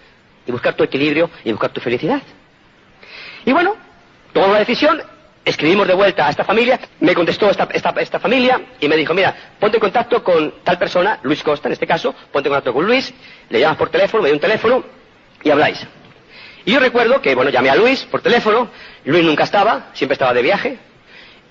y 0.46 0.52
buscar 0.52 0.76
tu 0.76 0.84
equilibrio 0.84 1.30
y 1.44 1.52
buscar 1.52 1.72
tu 1.72 1.82
felicidad. 1.82 2.22
Y 3.46 3.52
bueno, 3.52 3.76
tomamos 4.34 4.54
la 4.54 4.60
decisión, 4.60 5.02
escribimos 5.44 5.88
de 5.88 5.94
vuelta 5.94 6.28
a 6.28 6.30
esta 6.30 6.44
familia, 6.44 6.80
me 7.00 7.16
contestó 7.16 7.50
esta, 7.50 7.68
esta, 7.74 8.20
familia 8.20 8.62
y 8.80 8.88
me 8.88 8.96
dijo, 8.96 9.14
mira, 9.14 9.36
ponte 9.60 9.78
en 9.78 9.82
contacto 9.82 10.24
con 10.24 10.54
tal 10.64 10.78
persona, 10.78 11.20
Luis 11.24 11.44
Costa 11.44 11.68
en 11.68 11.74
este 11.74 11.88
caso, 11.88 12.14
ponte 12.32 12.48
en 12.48 12.54
contacto 12.54 12.74
con 12.74 12.86
Luis, 12.86 13.14
le 13.50 13.60
llamas 13.60 13.78
por 13.78 13.90
teléfono, 13.90 14.24
me 14.24 14.30
dio 14.30 14.36
un 14.36 14.42
teléfono 14.42 14.84
y 15.44 15.50
habláis. 15.50 15.86
Y 16.66 16.74
yo 16.74 16.80
recuerdo 16.80 17.22
que, 17.22 17.36
bueno, 17.36 17.52
llamé 17.52 17.70
a 17.70 17.76
Luis 17.76 18.06
por 18.06 18.22
teléfono, 18.22 18.70
Luis 19.06 19.24
nunca 19.24 19.44
estaba, 19.44 19.90
siempre 19.94 20.14
estaba 20.14 20.34
de 20.34 20.42
viaje, 20.42 20.78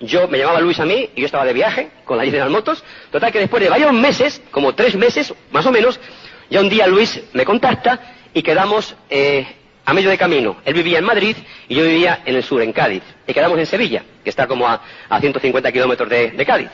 yo 0.00 0.28
me 0.28 0.38
llamaba 0.38 0.60
Luis 0.60 0.78
a 0.78 0.84
mí 0.84 1.10
y 1.14 1.20
yo 1.20 1.26
estaba 1.26 1.44
de 1.44 1.52
viaje 1.52 1.90
con 2.04 2.18
la 2.18 2.24
General 2.24 2.50
Motos, 2.50 2.84
total 3.10 3.32
que 3.32 3.40
después 3.40 3.62
de 3.62 3.68
varios 3.68 3.92
meses, 3.92 4.40
como 4.50 4.74
tres 4.74 4.94
meses 4.94 5.34
más 5.50 5.66
o 5.66 5.72
menos, 5.72 5.98
ya 6.50 6.60
un 6.60 6.68
día 6.68 6.86
Luis 6.86 7.20
me 7.32 7.44
contacta 7.44 8.00
y 8.32 8.42
quedamos 8.42 8.94
eh, 9.10 9.46
a 9.84 9.94
medio 9.94 10.10
de 10.10 10.18
camino. 10.18 10.58
Él 10.64 10.74
vivía 10.74 10.98
en 10.98 11.04
Madrid 11.04 11.36
y 11.68 11.74
yo 11.74 11.82
vivía 11.82 12.22
en 12.24 12.36
el 12.36 12.44
sur, 12.44 12.62
en 12.62 12.72
Cádiz. 12.72 13.02
Y 13.26 13.32
quedamos 13.32 13.58
en 13.58 13.66
Sevilla, 13.66 14.04
que 14.22 14.30
está 14.30 14.46
como 14.46 14.68
a, 14.68 14.80
150 15.18 15.72
kilómetros 15.72 16.08
de, 16.08 16.44
Cádiz. 16.46 16.70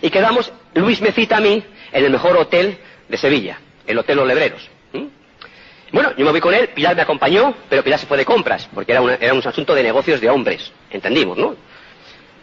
Y 0.00 0.10
quedamos, 0.10 0.52
Luis 0.74 1.00
me 1.00 1.12
cita 1.12 1.36
a 1.36 1.40
mí 1.40 1.62
en 1.92 2.04
el 2.04 2.10
mejor 2.10 2.36
hotel 2.36 2.78
de 3.08 3.16
Sevilla, 3.16 3.58
el 3.86 3.98
Hotel 3.98 4.16
Los 4.16 4.26
Lebreros. 4.26 4.70
Yo 6.16 6.24
me 6.24 6.30
voy 6.30 6.40
con 6.40 6.54
él, 6.54 6.68
Pilar 6.68 6.94
me 6.94 7.02
acompañó, 7.02 7.54
pero 7.68 7.82
Pilar 7.82 7.98
se 7.98 8.06
fue 8.06 8.16
de 8.16 8.24
compras, 8.24 8.68
porque 8.72 8.92
era, 8.92 9.14
era 9.20 9.34
un 9.34 9.46
asunto 9.46 9.74
de 9.74 9.82
negocios 9.82 10.20
de 10.20 10.30
hombres, 10.30 10.70
entendimos, 10.90 11.36
¿no? 11.36 11.56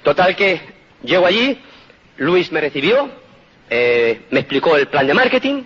Total 0.03 0.35
que 0.35 0.61
llego 1.03 1.25
allí, 1.25 1.59
Luis 2.17 2.51
me 2.51 2.59
recibió, 2.61 3.09
eh, 3.69 4.21
me 4.29 4.41
explicó 4.41 4.75
el 4.75 4.87
plan 4.87 5.07
de 5.07 5.13
marketing, 5.13 5.63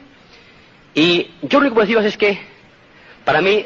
y 0.93 1.31
yo 1.41 1.59
lo 1.59 1.69
que 1.69 1.73
puedo 1.73 1.87
deciros 1.87 2.05
es 2.05 2.17
que, 2.17 2.39
para 3.23 3.41
mí, 3.41 3.65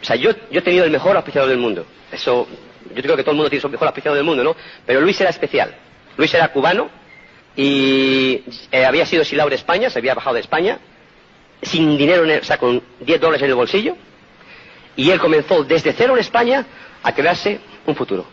o 0.00 0.04
sea, 0.04 0.16
yo, 0.16 0.30
yo 0.50 0.58
he 0.60 0.62
tenido 0.62 0.84
el 0.84 0.90
mejor 0.90 1.16
auspiciador 1.16 1.48
del 1.48 1.58
mundo. 1.58 1.86
Eso, 2.10 2.48
yo 2.94 3.02
creo 3.02 3.16
que 3.16 3.22
todo 3.22 3.32
el 3.32 3.36
mundo 3.36 3.50
tiene 3.50 3.60
su 3.60 3.68
mejor 3.68 3.88
auspiciador 3.88 4.16
del 4.16 4.24
mundo, 4.24 4.42
¿no? 4.42 4.56
Pero 4.84 5.00
Luis 5.00 5.20
era 5.20 5.30
especial. 5.30 5.74
Luis 6.16 6.32
era 6.34 6.48
cubano 6.48 6.88
y 7.54 8.42
eh, 8.72 8.84
había 8.84 9.06
sido 9.06 9.22
de 9.22 9.54
España, 9.54 9.90
se 9.90 9.98
había 9.98 10.14
bajado 10.14 10.34
de 10.34 10.40
España, 10.40 10.78
sin 11.62 11.96
dinero, 11.96 12.24
en 12.24 12.40
o 12.40 12.44
sea, 12.44 12.58
con 12.58 12.82
10 13.00 13.20
dólares 13.20 13.42
en 13.42 13.50
el 13.50 13.54
bolsillo. 13.54 13.96
Y 14.96 15.10
él 15.10 15.20
comenzó 15.20 15.64
desde 15.64 15.92
cero 15.92 16.14
en 16.14 16.20
España 16.20 16.66
a 17.02 17.14
crearse 17.14 17.60
un 17.86 17.94
futuro. 17.94 18.26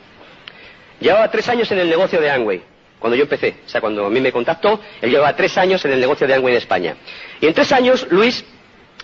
Llevaba 1.00 1.30
tres 1.30 1.50
años 1.50 1.70
en 1.72 1.80
el 1.80 1.90
negocio 1.90 2.22
de 2.22 2.32
Angway, 2.32 2.62
cuando 3.00 3.16
yo 3.18 3.24
empecé. 3.24 3.56
O 3.66 3.70
sea, 3.70 3.82
cuando 3.82 4.06
a 4.06 4.10
mí 4.10 4.22
me 4.22 4.32
contactó, 4.32 4.80
él 5.02 5.12
llevaba 5.12 5.36
tres 5.36 5.58
años 5.58 5.84
en 5.84 5.92
el 5.92 6.00
negocio 6.00 6.26
de 6.26 6.34
Angway 6.34 6.54
en 6.54 6.58
España. 6.58 6.96
Y 7.42 7.48
en 7.48 7.54
tres 7.54 7.72
años, 7.74 8.08
Luis 8.10 8.46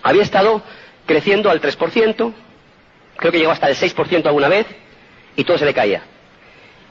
había 0.01 0.23
estado 0.23 0.61
creciendo 1.05 1.49
al 1.49 1.59
3%, 1.59 2.33
creo 3.17 3.31
que 3.31 3.39
llegó 3.39 3.51
hasta 3.51 3.67
el 3.67 3.75
6% 3.75 4.25
alguna 4.27 4.47
vez, 4.47 4.65
y 5.35 5.43
todo 5.43 5.57
se 5.57 5.65
le 5.65 5.73
caía. 5.73 6.03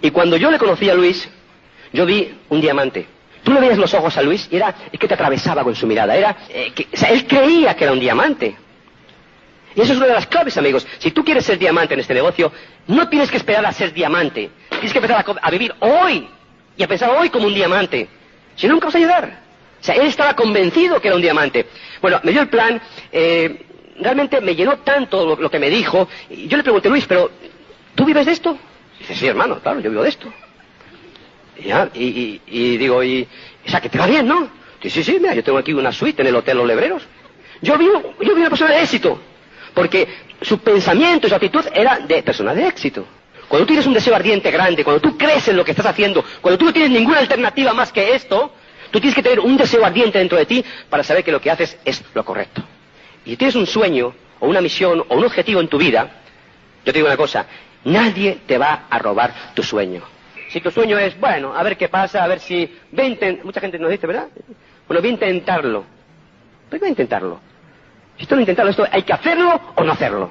Y 0.02 0.10
cuando 0.10 0.36
yo 0.36 0.50
le 0.50 0.58
conocí 0.58 0.90
a 0.90 0.94
Luis, 0.94 1.28
yo 1.92 2.04
vi 2.04 2.38
un 2.48 2.60
diamante. 2.60 3.06
Tú 3.42 3.52
le 3.52 3.60
veías 3.60 3.78
los 3.78 3.92
ojos 3.94 4.16
a 4.16 4.22
Luis 4.22 4.48
y 4.50 4.56
era 4.56 4.74
es 4.90 4.98
que 4.98 5.08
te 5.08 5.14
atravesaba 5.14 5.64
con 5.64 5.74
su 5.74 5.86
mirada. 5.86 6.16
Era, 6.16 6.36
eh, 6.48 6.72
que, 6.74 6.88
él 7.08 7.26
creía 7.26 7.74
que 7.74 7.84
era 7.84 7.92
un 7.92 8.00
diamante. 8.00 8.56
Y 9.74 9.80
eso 9.80 9.92
es 9.92 9.98
una 9.98 10.08
de 10.08 10.14
las 10.14 10.26
claves, 10.26 10.56
amigos. 10.56 10.86
Si 10.98 11.10
tú 11.10 11.24
quieres 11.24 11.44
ser 11.44 11.58
diamante 11.58 11.94
en 11.94 12.00
este 12.00 12.14
negocio, 12.14 12.52
no 12.88 13.08
tienes 13.08 13.30
que 13.30 13.36
esperar 13.36 13.64
a 13.64 13.72
ser 13.72 13.92
diamante. 13.92 14.50
Tienes 14.70 14.92
que 14.92 14.98
empezar 14.98 15.24
a, 15.40 15.50
vivir 15.50 15.74
hoy 15.80 16.28
y 16.76 16.82
a 16.82 16.88
pensar 16.88 17.10
hoy 17.10 17.30
como 17.30 17.46
un 17.46 17.54
diamante. 17.54 18.08
Si 18.56 18.66
no, 18.66 18.74
nunca 18.74 18.86
vas 18.86 18.96
a 18.96 18.98
llegar. 18.98 19.40
O 19.80 19.84
sea, 19.84 19.94
él 19.94 20.06
estaba 20.06 20.34
convencido 20.34 21.00
que 21.00 21.08
era 21.08 21.14
un 21.14 21.22
diamante. 21.22 21.66
Bueno, 22.02 22.20
me 22.24 22.32
dio 22.32 22.40
el 22.40 22.48
plan. 22.48 22.80
Eh, 23.12 23.66
realmente 24.00 24.40
me 24.40 24.54
llenó 24.54 24.78
tanto 24.78 25.36
lo, 25.36 25.50
que 25.50 25.58
me 25.58 25.70
dijo. 25.70 26.08
Yo 26.28 26.56
le 26.56 26.62
pregunté, 26.62 26.88
Luis, 26.88 27.06
pero 27.06 27.30
¿tú 27.94 28.04
vives 28.04 28.26
de 28.26 28.32
esto? 28.32 28.58
dice, 28.98 29.14
sí, 29.14 29.26
hermano, 29.28 29.60
claro, 29.60 29.80
yo 29.80 29.90
vivo 29.90 30.02
de 30.02 30.08
esto. 30.08 30.32
Y, 31.58 32.40
y, 32.46 32.76
digo, 32.76 33.02
y, 33.02 33.26
o 33.66 33.70
sea, 33.70 33.80
que 33.80 33.88
te 33.88 33.98
va 33.98 34.06
bien, 34.06 34.26
¿no? 34.26 34.48
Dice, 34.80 35.02
sí, 35.02 35.12
sí, 35.12 35.18
mira, 35.20 35.34
yo 35.34 35.42
tengo 35.42 35.58
aquí 35.58 35.72
una 35.72 35.92
suite 35.92 36.22
en 36.22 36.28
el 36.28 36.36
Hotel 36.36 36.56
Los 36.56 36.66
Lebreros. 36.66 37.02
Yo 37.60 37.76
vivo, 37.76 38.14
yo 38.20 38.28
vivo 38.28 38.36
una 38.36 38.50
persona 38.50 38.74
de 38.74 38.82
éxito. 38.82 39.20
Porque 39.74 40.08
su 40.42 40.58
pensamiento, 40.58 41.28
su 41.28 41.34
actitud 41.34 41.64
era 41.74 41.98
de 41.98 42.22
persona 42.22 42.54
de 42.54 42.66
éxito. 42.66 43.04
Cuando 43.48 43.64
tú 43.64 43.72
tienes 43.72 43.86
un 43.86 43.94
deseo 43.94 44.14
ardiente 44.14 44.50
grande, 44.50 44.84
cuando 44.84 45.00
tú 45.00 45.16
crees 45.16 45.48
en 45.48 45.56
lo 45.56 45.64
que 45.64 45.72
estás 45.72 45.86
haciendo, 45.86 46.24
cuando 46.40 46.58
tú 46.58 46.66
no 46.66 46.72
tienes 46.72 46.90
ninguna 46.90 47.18
alternativa 47.18 47.72
más 47.72 47.92
que 47.92 48.14
esto, 48.14 48.52
tú 48.90 49.00
tienes 49.00 49.14
que 49.14 49.22
tener 49.22 49.40
un 49.40 49.56
deseo 49.56 49.84
ardiente 49.84 50.18
dentro 50.18 50.36
de 50.36 50.46
ti 50.46 50.64
para 50.88 51.02
saber 51.02 51.24
que 51.24 51.32
lo 51.32 51.40
que 51.40 51.50
haces 51.50 51.78
es 51.84 52.04
lo 52.14 52.24
correcto. 52.24 52.62
Y 53.24 53.30
si 53.30 53.36
tienes 53.36 53.56
un 53.56 53.66
sueño, 53.66 54.14
o 54.40 54.46
una 54.46 54.60
misión, 54.60 55.04
o 55.08 55.16
un 55.16 55.24
objetivo 55.24 55.60
en 55.60 55.68
tu 55.68 55.78
vida, 55.78 56.10
yo 56.84 56.92
te 56.92 56.98
digo 56.98 57.06
una 57.06 57.16
cosa, 57.16 57.46
nadie 57.84 58.38
te 58.46 58.58
va 58.58 58.86
a 58.88 58.98
robar 58.98 59.52
tu 59.54 59.62
sueño. 59.62 60.02
Si 60.48 60.60
tu 60.60 60.70
sueño 60.70 60.98
es, 60.98 61.18
bueno, 61.20 61.54
a 61.54 61.62
ver 61.62 61.76
qué 61.76 61.88
pasa, 61.88 62.24
a 62.24 62.26
ver 62.26 62.40
si... 62.40 62.74
Mucha 63.44 63.60
gente 63.60 63.78
nos 63.78 63.90
dice, 63.90 64.06
¿verdad? 64.06 64.28
Bueno, 64.86 65.00
voy 65.00 65.10
a 65.10 65.12
intentarlo. 65.12 65.84
Pues 66.68 66.80
voy 66.80 66.86
a 66.88 66.90
intentarlo. 66.90 67.40
Esto 68.18 68.34
no 68.34 68.40
intentarlo, 68.40 68.70
esto 68.70 68.86
hay 68.90 69.02
que 69.02 69.12
hacerlo 69.12 69.60
o 69.76 69.84
no 69.84 69.92
hacerlo. 69.92 70.30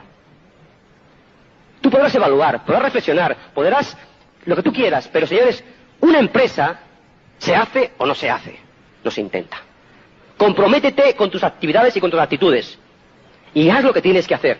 Tú 1.81 1.89
podrás 1.89 2.13
evaluar, 2.15 2.65
podrás 2.65 2.83
reflexionar, 2.83 3.35
podrás 3.53 3.97
lo 4.45 4.55
que 4.55 4.63
tú 4.63 4.73
quieras, 4.73 5.07
pero 5.11 5.25
señores, 5.25 5.63
una 6.01 6.19
empresa 6.19 6.79
se 7.37 7.55
hace 7.55 7.91
o 7.97 8.05
no 8.05 8.13
se 8.13 8.29
hace, 8.29 8.59
no 9.03 9.11
se 9.11 9.21
intenta. 9.21 9.57
Comprométete 10.35 11.15
con 11.15 11.31
tus 11.31 11.43
actividades 11.43 11.95
y 11.95 12.01
con 12.01 12.11
tus 12.11 12.19
actitudes 12.19 12.77
y 13.53 13.69
haz 13.69 13.83
lo 13.83 13.93
que 13.93 14.01
tienes 14.01 14.27
que 14.27 14.35
hacer. 14.35 14.59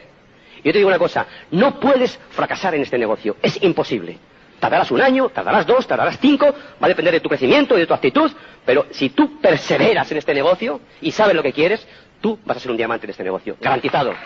Yo 0.63 0.71
te 0.71 0.77
digo 0.77 0.87
una 0.87 0.99
cosa, 0.99 1.25
no 1.51 1.79
puedes 1.79 2.17
fracasar 2.31 2.75
en 2.75 2.81
este 2.81 2.97
negocio, 2.97 3.35
es 3.41 3.61
imposible. 3.61 4.17
Tardarás 4.59 4.89
un 4.91 5.01
año, 5.01 5.29
tardarás 5.29 5.67
dos, 5.67 5.85
tardarás 5.85 6.17
cinco, 6.19 6.47
va 6.81 6.85
a 6.85 6.87
depender 6.87 7.13
de 7.13 7.19
tu 7.19 7.29
crecimiento 7.29 7.77
y 7.77 7.81
de 7.81 7.87
tu 7.87 7.93
actitud, 7.93 8.31
pero 8.65 8.87
si 8.91 9.09
tú 9.09 9.39
perseveras 9.39 10.11
en 10.11 10.17
este 10.17 10.33
negocio 10.33 10.81
y 11.01 11.11
sabes 11.11 11.35
lo 11.35 11.43
que 11.43 11.53
quieres, 11.53 11.87
tú 12.21 12.39
vas 12.43 12.57
a 12.57 12.59
ser 12.59 12.71
un 12.71 12.77
diamante 12.77 13.05
en 13.05 13.11
este 13.11 13.23
negocio, 13.23 13.55
garantizado. 13.61 14.13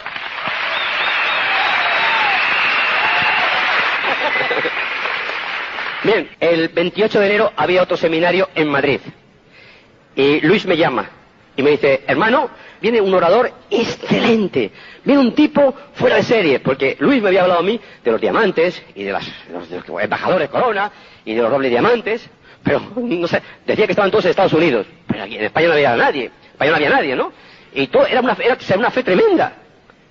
Bien, 6.04 6.30
el 6.40 6.70
28 6.70 7.20
de 7.20 7.26
enero 7.28 7.52
había 7.58 7.84
otro 7.84 7.98
seminario 7.98 8.50
en 8.56 8.70
Madrid. 8.70 9.02
Y 10.16 10.40
Luis 10.42 10.66
me 10.66 10.78
llama 10.78 11.10
y 11.56 11.62
me 11.62 11.72
dice, 11.72 12.04
hermano, 12.08 12.50
viene 12.82 13.00
un 13.00 13.14
orador 13.14 13.52
excelente, 13.70 14.72
viene 15.04 15.22
un 15.22 15.34
tipo 15.34 15.74
fuera 15.94 16.18
de 16.18 16.24
serie, 16.24 16.60
porque 16.60 16.98
Luis 17.00 17.22
me 17.22 17.30
había 17.30 17.44
hablado 17.44 17.60
a 17.60 17.64
mí 17.64 17.80
de 18.04 18.12
los 18.12 18.20
diamantes 18.20 18.84
y 18.96 19.04
de, 19.04 19.12
los, 19.14 19.24
embajadores 20.02 20.50
Corona 20.50 20.92
y 21.24 21.36
de 21.36 21.42
los 21.42 21.52
dobles 21.52 21.72
diamantes, 21.72 22.30
pero 22.64 22.82
no 22.96 23.28
sé, 23.28 23.42
decía 23.66 23.86
que 23.86 23.92
estaban 23.92 24.12
todos 24.12 24.26
en 24.26 24.32
Estados 24.32 24.54
Unidos, 24.54 24.88
pero 25.08 25.24
aquí 25.24 25.38
en 25.38 25.46
España 25.46 25.68
no 25.68 25.74
había 25.74 25.96
nadie, 25.96 26.26
en 26.26 26.52
España 26.52 26.72
no 26.72 26.78
había 26.78 26.90
nadie, 26.90 27.16
¿no? 27.16 27.32
Y 27.74 27.88
todo 27.88 28.06
era 28.06 28.20
una, 28.20 28.38
era, 28.44 28.58
una 28.78 28.92
fe 28.92 29.04
tremenda. 29.04 29.54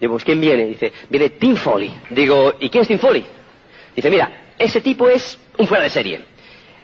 Digo, 0.00 0.14
pues 0.14 0.24
¿quién 0.24 0.40
viene? 0.40 0.64
Dice, 0.64 0.92
viene 1.10 1.28
Tim 1.30 1.56
Foley. 1.56 1.94
Digo, 2.08 2.54
¿y 2.58 2.70
quién 2.70 2.82
es 2.82 2.88
Tim 2.88 2.98
Foley? 2.98 3.26
Dice, 3.94 4.08
mira, 4.08 4.30
ese 4.58 4.80
tipo 4.80 5.08
es 5.08 5.38
un 5.58 5.66
fuera 5.66 5.84
de 5.84 5.90
serie. 5.90 6.20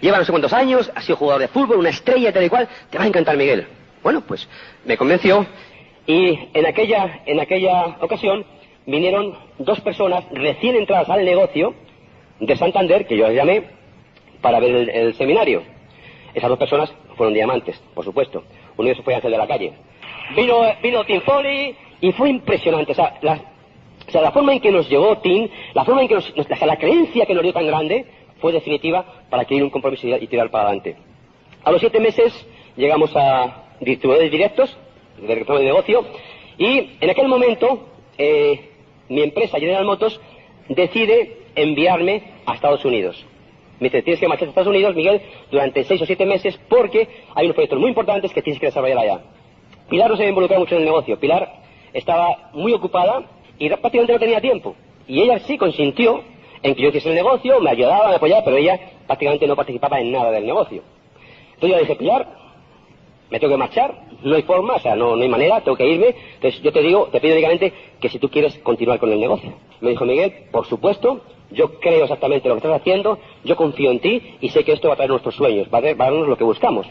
Lleva 0.02 0.18
no 0.18 0.24
sé 0.24 0.32
cuántos 0.32 0.52
años, 0.52 0.90
ha 0.94 1.00
sido 1.00 1.16
jugador 1.16 1.40
de 1.40 1.48
fútbol, 1.48 1.78
una 1.78 1.88
estrella 1.88 2.30
tal 2.30 2.44
y 2.44 2.50
cual, 2.50 2.68
te 2.90 2.98
va 2.98 3.04
a 3.04 3.06
encantar 3.06 3.38
Miguel. 3.38 3.66
Bueno, 4.02 4.20
pues 4.20 4.46
me 4.84 4.96
convenció 4.96 5.46
y 6.06 6.38
en 6.54 6.66
aquella, 6.66 7.22
en 7.26 7.40
aquella 7.40 7.96
ocasión 8.00 8.44
vinieron 8.86 9.34
dos 9.58 9.80
personas 9.80 10.24
recién 10.30 10.76
entradas 10.76 11.10
al 11.10 11.24
negocio 11.24 11.74
de 12.38 12.56
Santander, 12.56 13.06
que 13.06 13.16
yo 13.16 13.26
las 13.26 13.34
llamé, 13.34 13.64
para 14.40 14.60
ver 14.60 14.88
el, 14.90 15.14
seminario. 15.14 15.62
Esas 16.34 16.48
dos 16.48 16.58
personas 16.58 16.92
fueron 17.16 17.34
diamantes, 17.34 17.82
por 17.94 18.04
supuesto. 18.04 18.44
Uno 18.76 18.86
de 18.86 18.92
ellos 18.92 19.04
fue 19.04 19.14
Ángel 19.14 19.32
de 19.32 19.38
la 19.38 19.46
Calle. 19.46 19.72
Vino, 20.36 20.60
vino 20.82 21.04
Tim 21.04 21.20
Foley 21.22 21.74
y 22.00 22.12
fue 22.12 22.28
impresionante. 22.30 22.92
O 22.92 22.94
sea, 22.94 23.14
la, 23.22 24.30
forma 24.30 24.52
en 24.52 24.60
que 24.60 24.70
nos 24.70 24.88
llevó 24.88 25.18
Tim, 25.18 25.48
la 25.74 25.84
forma 25.84 26.02
en 26.02 26.08
que 26.08 26.14
nos, 26.14 26.32
la 26.36 26.76
creencia 26.76 27.26
que 27.26 27.34
nos 27.34 27.42
dio 27.42 27.52
tan 27.52 27.66
grande, 27.66 28.04
fue 28.40 28.52
definitiva 28.52 29.04
para 29.30 29.42
adquirir 29.42 29.64
un 29.64 29.70
compromiso 29.70 30.06
y 30.06 30.26
tirar 30.26 30.50
para 30.50 30.64
adelante. 30.64 30.96
A 31.64 31.72
los 31.72 31.80
siete 31.80 31.98
meses 31.98 32.32
llegamos 32.76 33.10
a, 33.16 33.66
distribuidores 33.80 34.30
directos, 34.30 34.76
director 35.20 35.58
de 35.58 35.64
negocio, 35.64 36.04
y 36.58 36.96
en 37.00 37.10
aquel 37.10 37.28
momento 37.28 37.88
eh, 38.18 38.70
mi 39.08 39.22
empresa 39.22 39.58
General 39.58 39.84
Motors 39.84 40.20
decide 40.68 41.38
enviarme 41.54 42.22
a 42.44 42.54
Estados 42.54 42.84
Unidos. 42.84 43.24
Me 43.78 43.88
dice, 43.88 44.02
tienes 44.02 44.20
que 44.20 44.28
marchar 44.28 44.48
a 44.48 44.50
Estados 44.50 44.68
Unidos, 44.68 44.94
Miguel, 44.94 45.20
durante 45.50 45.84
seis 45.84 46.00
o 46.00 46.06
siete 46.06 46.24
meses 46.24 46.58
porque 46.68 47.08
hay 47.34 47.44
unos 47.44 47.54
proyectos 47.54 47.78
muy 47.78 47.90
importantes 47.90 48.32
que 48.32 48.42
tienes 48.42 48.58
que 48.58 48.66
desarrollar 48.66 48.98
allá. 48.98 49.20
Pilar 49.88 50.10
no 50.10 50.16
se 50.16 50.22
había 50.22 50.30
involucrado 50.30 50.60
mucho 50.60 50.74
en 50.74 50.80
el 50.80 50.86
negocio. 50.86 51.18
Pilar 51.18 51.62
estaba 51.92 52.50
muy 52.54 52.72
ocupada 52.72 53.24
y 53.58 53.68
prácticamente 53.68 54.14
no 54.14 54.18
tenía 54.18 54.40
tiempo. 54.40 54.74
Y 55.06 55.20
ella 55.20 55.38
sí 55.40 55.58
consintió 55.58 56.22
en 56.62 56.74
que 56.74 56.82
yo 56.82 56.88
hiciese 56.88 57.10
el 57.10 57.14
negocio, 57.14 57.60
me 57.60 57.70
ayudaba, 57.70 58.08
me 58.08 58.16
apoyaba, 58.16 58.44
pero 58.44 58.56
ella 58.56 58.80
prácticamente 59.06 59.46
no 59.46 59.54
participaba 59.54 60.00
en 60.00 60.10
nada 60.10 60.30
del 60.30 60.46
negocio. 60.46 60.82
Entonces 61.54 61.70
yo 61.70 61.76
le 61.76 61.80
dije, 61.82 61.96
Pilar, 61.96 62.45
me 63.30 63.40
tengo 63.40 63.54
que 63.54 63.58
marchar, 63.58 63.94
no 64.22 64.36
hay 64.36 64.42
forma, 64.42 64.74
o 64.74 64.80
sea, 64.80 64.94
no, 64.94 65.16
no 65.16 65.22
hay 65.22 65.28
manera, 65.28 65.60
tengo 65.60 65.76
que 65.76 65.86
irme. 65.86 66.14
Entonces 66.34 66.60
yo 66.62 66.72
te 66.72 66.82
digo, 66.82 67.06
te 67.06 67.20
pido 67.20 67.34
únicamente 67.34 67.72
que 68.00 68.08
si 68.08 68.18
tú 68.18 68.28
quieres 68.28 68.58
continuar 68.58 68.98
con 68.98 69.12
el 69.12 69.20
negocio. 69.20 69.52
Me 69.80 69.90
dijo 69.90 70.04
Miguel, 70.04 70.32
por 70.50 70.66
supuesto, 70.66 71.20
yo 71.50 71.78
creo 71.80 72.04
exactamente 72.04 72.48
lo 72.48 72.54
que 72.54 72.58
estás 72.58 72.80
haciendo, 72.80 73.18
yo 73.44 73.56
confío 73.56 73.90
en 73.90 74.00
ti 74.00 74.36
y 74.40 74.48
sé 74.50 74.64
que 74.64 74.72
esto 74.72 74.88
va 74.88 74.94
a 74.94 74.96
traer 74.96 75.10
nuestros 75.10 75.34
sueños, 75.34 75.68
va 75.72 75.78
a, 75.78 75.94
darnos 75.94 76.28
lo 76.28 76.36
que 76.36 76.44
buscamos. 76.44 76.86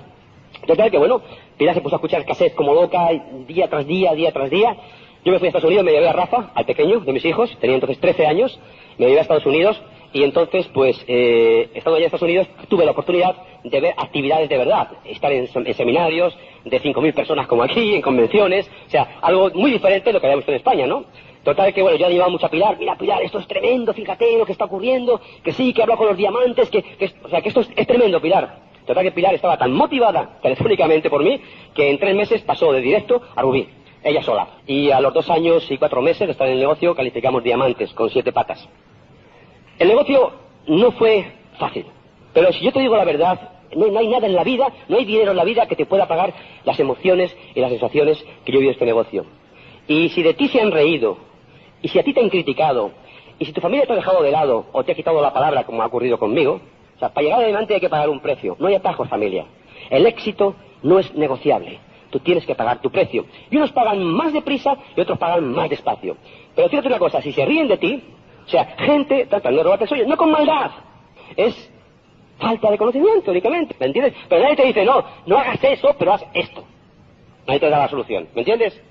Total 0.65 0.89
que 0.89 0.97
bueno, 0.97 1.21
Pilar 1.57 1.75
se 1.75 1.81
puso 1.81 1.95
a 1.95 1.97
escuchar 1.97 2.25
cassettes 2.25 2.55
como 2.55 2.73
loca, 2.73 3.09
día 3.47 3.69
tras 3.69 3.85
día, 3.85 4.13
día 4.13 4.31
tras 4.31 4.49
día. 4.49 4.75
Yo 5.23 5.31
me 5.31 5.39
fui 5.39 5.47
a 5.47 5.49
Estados 5.49 5.65
Unidos, 5.65 5.83
me 5.83 5.91
llevé 5.91 6.07
a 6.07 6.13
Rafa, 6.13 6.51
al 6.53 6.65
pequeño 6.65 6.99
de 6.99 7.11
mis 7.11 7.25
hijos, 7.25 7.55
tenía 7.59 7.75
entonces 7.75 7.99
13 7.99 8.27
años, 8.27 8.59
me 8.97 9.07
llevé 9.07 9.19
a 9.19 9.21
Estados 9.23 9.45
Unidos 9.45 9.81
y 10.15 10.23
entonces, 10.23 10.65
pues, 10.73 11.03
eh, 11.09 11.69
estando 11.73 11.97
allá 11.97 12.05
en 12.05 12.05
Estados 12.05 12.21
Unidos, 12.21 12.47
tuve 12.69 12.85
la 12.85 12.91
oportunidad 12.91 13.35
de 13.65 13.81
ver 13.81 13.93
actividades 13.97 14.47
de 14.47 14.57
verdad, 14.57 14.87
estar 15.03 15.29
en, 15.33 15.45
seminarios 15.73 16.37
de 16.63 16.81
5.000 16.81 17.13
personas 17.13 17.45
como 17.47 17.63
aquí, 17.63 17.95
en 17.95 18.01
convenciones, 18.01 18.71
o 18.87 18.89
sea, 18.89 19.17
algo 19.21 19.51
muy 19.53 19.71
diferente 19.71 20.05
de 20.05 20.13
lo 20.13 20.21
que 20.21 20.27
habíamos 20.27 20.43
visto 20.43 20.53
en 20.53 20.55
España, 20.55 20.87
¿no? 20.87 21.03
Total 21.43 21.73
que, 21.73 21.81
bueno, 21.81 21.97
yo 21.97 22.05
animaba 22.05 22.29
mucho 22.29 22.45
a 22.45 22.49
Pilar, 22.49 22.77
mira 22.79 22.95
Pilar, 22.95 23.23
esto 23.23 23.39
es 23.39 23.47
tremendo, 23.47 23.93
fíjate 23.93 24.37
lo 24.37 24.45
que 24.45 24.53
está 24.53 24.63
ocurriendo, 24.63 25.19
que 25.43 25.51
sí, 25.51 25.73
que 25.73 25.81
hablo 25.81 25.97
con 25.97 26.07
los 26.07 26.15
diamantes, 26.15 26.69
que, 26.69 26.81
o 27.21 27.27
sea, 27.27 27.41
que 27.41 27.49
esto 27.49 27.65
es, 27.75 27.85
tremendo, 27.85 28.21
Pilar. 28.21 28.59
Total 28.85 29.03
que 29.03 29.11
Pilar 29.11 29.35
estaba 29.35 29.57
tan 29.57 29.73
motivada 29.73 30.39
telefónicamente 30.41 31.09
por 31.09 31.25
mí 31.25 31.41
que 31.73 31.89
en 31.89 31.99
tres 31.99 32.15
meses 32.15 32.41
pasó 32.43 32.71
de 32.71 32.79
directo 32.79 33.21
a 33.35 33.41
Rubí, 33.41 33.67
ella 34.01 34.23
sola. 34.23 34.47
Y 34.65 34.91
a 34.91 35.01
los 35.01 35.13
dos 35.13 35.29
años 35.29 35.69
y 35.69 35.77
cuatro 35.77 36.01
meses 36.01 36.25
de 36.25 36.31
estar 36.31 36.47
en 36.47 36.53
el 36.53 36.59
negocio 36.59 36.95
calificamos 36.95 37.43
diamantes 37.43 37.93
con 37.93 38.09
siete 38.09 38.31
patas. 38.31 38.65
El 39.77 39.89
negocio 39.89 40.31
no 40.67 40.91
fue 40.91 41.31
fácil, 41.59 41.85
pero 42.33 42.51
si 42.53 42.63
yo 42.63 42.71
te 42.71 42.79
digo 42.79 42.95
la 42.95 43.05
verdad, 43.05 43.51
no, 43.75 43.99
hay 43.99 44.07
nada 44.07 44.27
en 44.27 44.35
la 44.35 44.43
vida, 44.43 44.71
no 44.87 44.97
hay 44.97 45.05
dinero 45.05 45.31
en 45.31 45.37
la 45.37 45.43
vida 45.43 45.67
que 45.67 45.75
te 45.75 45.85
pueda 45.85 46.07
pagar 46.07 46.33
las 46.63 46.79
emociones 46.79 47.35
y 47.53 47.59
las 47.59 47.71
sensaciones 47.71 48.17
que 48.45 48.51
yo 48.51 48.59
vivido 48.59 48.71
en 48.71 48.75
este 48.75 48.85
negocio. 48.85 49.25
Y 49.87 50.09
si 50.09 50.23
de 50.23 50.33
ti 50.33 50.47
se 50.47 50.61
han 50.61 50.71
reído, 50.71 51.17
y 51.81 51.89
si 51.89 51.99
a 51.99 52.03
ti 52.03 52.13
te 52.13 52.21
han 52.21 52.29
criticado, 52.29 52.91
y 53.37 53.45
si 53.45 53.51
tu 53.51 53.61
familia 53.61 53.85
te 53.85 53.93
ha 53.93 53.97
dejado 53.97 54.23
de 54.23 54.31
lado 54.31 54.65
o 54.71 54.83
te 54.83 54.93
ha 54.93 54.95
quitado 54.95 55.21
la 55.21 55.33
palabra 55.33 55.65
como 55.65 55.83
ha 55.83 55.87
ocurrido 55.87 56.17
conmigo, 56.17 56.61
o 56.95 56.99
sea, 56.99 57.09
para 57.09 57.25
llegar 57.25 57.41
adelante 57.41 57.73
hay 57.73 57.81
que 57.81 57.89
pagar 57.89 58.09
un 58.09 58.21
precio. 58.21 58.55
No 58.59 58.67
hay 58.67 58.75
atajos, 58.75 59.09
familia. 59.09 59.45
El 59.89 60.05
éxito 60.05 60.55
no 60.83 60.99
es 60.99 61.13
negociable. 61.13 61.79
Tú 62.09 62.19
tienes 62.19 62.45
que 62.45 62.55
pagar 62.55 62.81
tu 62.81 62.89
precio. 62.89 63.25
Y 63.51 63.57
unos 63.57 63.73
pagan 63.73 64.01
más 64.03 64.31
deprisa 64.31 64.77
y 64.95 65.01
otros 65.01 65.17
pagan 65.17 65.51
más 65.51 65.69
despacio. 65.69 66.15
Pero 66.55 66.69
fíjate 66.69 66.87
una 66.87 66.99
cosa, 66.99 67.21
si 67.21 67.33
se 67.33 67.45
ríen 67.45 67.67
de 67.67 67.77
ti, 67.77 68.03
o 68.45 68.49
sea, 68.49 68.65
gente 68.77 69.25
tratando 69.25 69.57
de 69.57 69.63
robarte 69.63 69.95
el 69.95 70.07
no 70.07 70.17
con 70.17 70.31
maldad, 70.31 70.71
es 71.35 71.71
falta 72.39 72.69
de 72.69 72.77
conocimiento, 72.77 73.31
únicamente, 73.31 73.75
¿me 73.79 73.87
entiendes? 73.87 74.13
Pero 74.29 74.41
nadie 74.43 74.55
te 74.55 74.65
dice, 74.65 74.85
no, 74.85 75.03
no 75.25 75.37
hagas 75.37 75.63
eso, 75.63 75.95
pero 75.97 76.13
haz 76.13 76.25
esto. 76.33 76.63
Nadie 77.47 77.59
te 77.59 77.69
da 77.69 77.79
la 77.79 77.89
solución, 77.89 78.27
¿me 78.33 78.41
entiendes? 78.41 78.81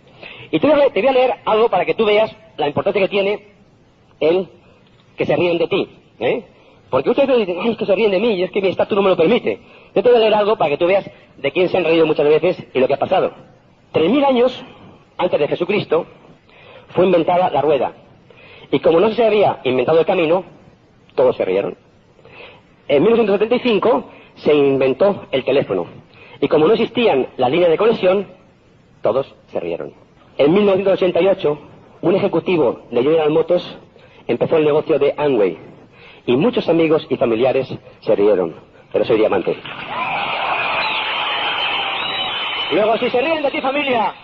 Y 0.50 0.58
te 0.58 0.66
voy, 0.66 0.80
a, 0.80 0.90
te 0.90 1.00
voy 1.00 1.08
a 1.08 1.12
leer 1.12 1.34
algo 1.44 1.68
para 1.68 1.84
que 1.84 1.94
tú 1.94 2.04
veas 2.04 2.34
la 2.56 2.66
importancia 2.66 3.02
que 3.02 3.08
tiene 3.08 3.48
el 4.20 4.48
que 5.16 5.26
se 5.26 5.36
ríen 5.36 5.58
de 5.58 5.68
ti, 5.68 5.88
¿eh? 6.18 6.44
Porque 6.90 7.10
ustedes 7.10 7.36
dicen, 7.38 7.58
ay, 7.60 7.72
es 7.72 7.76
que 7.76 7.86
se 7.86 7.94
ríen 7.94 8.10
de 8.10 8.20
mí, 8.20 8.34
y 8.34 8.42
es 8.44 8.50
que 8.50 8.60
mi 8.60 8.68
estatus 8.68 8.94
no 8.94 9.02
me 9.02 9.10
lo 9.10 9.16
permite. 9.16 9.58
Yo 9.94 10.02
te 10.02 10.08
voy 10.08 10.16
a 10.16 10.20
leer 10.20 10.34
algo 10.34 10.56
para 10.56 10.70
que 10.70 10.78
tú 10.78 10.86
veas 10.86 11.08
de 11.36 11.50
quién 11.50 11.68
se 11.68 11.76
han 11.76 11.84
reído 11.84 12.06
muchas 12.06 12.26
veces 12.26 12.64
y 12.72 12.78
lo 12.78 12.86
que 12.86 12.94
ha 12.94 12.98
pasado. 12.98 13.32
Tres 13.92 14.10
mil 14.10 14.24
años 14.24 14.64
antes 15.16 15.40
de 15.40 15.48
Jesucristo 15.48 16.06
fue 16.90 17.06
inventada 17.06 17.50
la 17.50 17.60
rueda. 17.60 17.92
Y 18.70 18.80
como 18.80 19.00
no 19.00 19.10
se 19.12 19.24
había 19.24 19.60
inventado 19.64 20.00
el 20.00 20.06
camino, 20.06 20.44
todos 21.14 21.36
se 21.36 21.44
rieron. 21.44 21.76
En 22.88 23.02
1975 23.02 24.04
se 24.36 24.54
inventó 24.54 25.26
el 25.30 25.44
teléfono. 25.44 25.86
Y 26.40 26.48
como 26.48 26.66
no 26.66 26.74
existían 26.74 27.28
las 27.36 27.50
líneas 27.50 27.70
de 27.70 27.78
conexión, 27.78 28.26
todos 29.02 29.32
se 29.46 29.60
rieron. 29.60 29.92
En 30.36 30.52
1988, 30.52 31.58
un 32.02 32.14
ejecutivo 32.14 32.82
de 32.90 33.02
General 33.02 33.30
Motors 33.30 33.78
empezó 34.26 34.56
el 34.56 34.64
negocio 34.64 34.98
de 34.98 35.14
Amway. 35.16 35.56
Y 36.26 36.36
muchos 36.36 36.68
amigos 36.68 37.06
y 37.08 37.16
familiares 37.16 37.72
se 38.00 38.16
rieron. 38.16 38.54
Pero 38.92 39.04
soy 39.04 39.18
diamante. 39.18 39.56
Luego, 42.72 42.96
si 42.98 43.10
se 43.10 43.20
ríen 43.20 43.42
de 43.42 43.50
ti, 43.50 43.60
familia, 43.60 44.14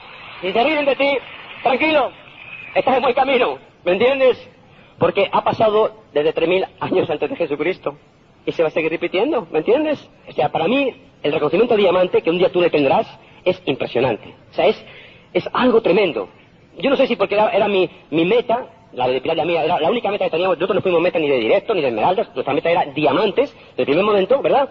si 0.41 0.53
se 0.53 0.65
ríen 0.65 0.85
de 0.85 0.97
ti, 0.97 1.19
tranquilo, 1.63 2.11
estás 2.75 2.97
en 2.97 3.03
buen 3.03 3.15
camino. 3.15 3.59
¿Me 3.85 3.93
entiendes? 3.93 4.39
Porque 4.99 5.29
ha 5.33 5.43
pasado 5.43 5.93
desde 6.13 6.35
3.000 6.35 6.67
años 6.81 7.09
antes 7.09 7.31
de 7.31 7.37
Jesucristo 7.37 7.97
y 8.45 8.53
se 8.53 8.63
va 8.63 8.69
a 8.69 8.73
seguir 8.73 8.91
repitiendo, 8.91 9.47
¿me 9.51 9.59
entiendes? 9.59 10.09
O 10.29 10.33
sea, 10.33 10.51
para 10.51 10.69
mí 10.69 10.95
el 11.23 11.33
reconocimiento 11.33 11.77
diamante 11.77 12.23
que 12.23 12.31
un 12.31 12.39
día 12.39 12.51
tú 12.51 12.61
le 12.61 12.71
tendrás 12.71 13.07
es 13.45 13.61
impresionante. 13.67 14.35
O 14.51 14.55
sea, 14.55 14.67
es, 14.67 14.85
es 15.33 15.49
algo 15.53 15.81
tremendo. 15.81 16.29
Yo 16.79 16.91
no 16.91 16.97
sé 16.97 17.07
si 17.07 17.17
porque 17.17 17.35
era, 17.35 17.69
mi, 17.69 17.89
mi, 18.11 18.25
meta, 18.25 18.67
la 18.93 19.09
de 19.09 19.21
Pilar 19.21 19.37
la 19.37 19.45
mía, 19.45 19.65
era 19.65 19.81
la 19.81 19.91
única 19.91 20.11
meta 20.11 20.25
que 20.27 20.31
teníamos, 20.31 20.57
nosotros 20.59 20.77
no 20.77 20.83
fuimos 20.83 21.01
meta 21.01 21.19
ni 21.19 21.29
de 21.29 21.39
directo 21.39 21.75
ni 21.75 21.81
de 21.81 21.89
esmeraldas, 21.89 22.35
nuestra 22.35 22.55
meta 22.55 22.71
era 22.71 22.85
diamantes, 22.87 23.55
desde 23.71 23.83
el 23.83 23.87
primer 23.87 24.05
momento, 24.05 24.41
¿verdad? 24.43 24.69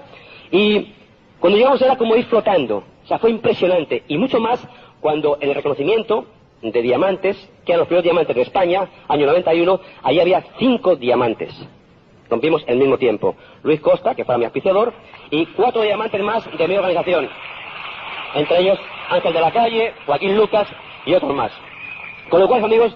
Y 0.52 0.93
cuando 1.39 1.58
llegamos 1.58 1.82
era 1.82 1.98
como 1.98 2.15
ir 2.15 2.26
flotando, 2.26 2.84
o 3.04 3.08
sea, 3.08 3.19
fue 3.19 3.32
impresionante. 3.32 4.04
Y 4.08 4.17
mucho 4.17 4.39
más 4.39 4.65
cuando 5.02 5.38
el 5.41 5.54
reconocimiento 5.54 6.26
de 6.62 6.82
diamantes, 6.82 7.38
que 7.65 7.72
eran 7.72 7.80
los 7.80 7.88
primeros 7.88 8.04
diamantes 8.04 8.36
de 8.36 8.41
España, 8.41 8.88
año 9.08 9.26
91, 9.26 9.80
ahí 10.04 10.19
había 10.19 10.43
cinco 10.58 10.95
diamantes. 10.95 11.54
Rompimos 12.30 12.63
el 12.67 12.78
mismo 12.78 12.98
tiempo. 12.98 13.36
Luis 13.63 13.80
Costa, 13.80 14.13
que 14.13 14.26
fue 14.26 14.38
mi 14.38 14.45
auspiciador, 14.45 14.93
y 15.32 15.45
cuatro 15.48 15.82
diamantes 15.82 16.22
más 16.22 16.45
de 16.58 16.67
mi 16.67 16.76
organización. 16.76 17.30
Entre 18.36 18.60
ellos 18.60 18.80
Ángel 19.10 19.34
de 19.34 19.41
la 19.41 19.52
Calle, 19.52 19.93
Joaquín 20.06 20.36
Lucas 20.36 20.67
y 21.06 21.13
otros 21.13 21.34
más. 21.34 21.52
Con 22.30 22.39
lo 22.41 22.48
cual, 22.48 22.63
amigos, 22.63 22.95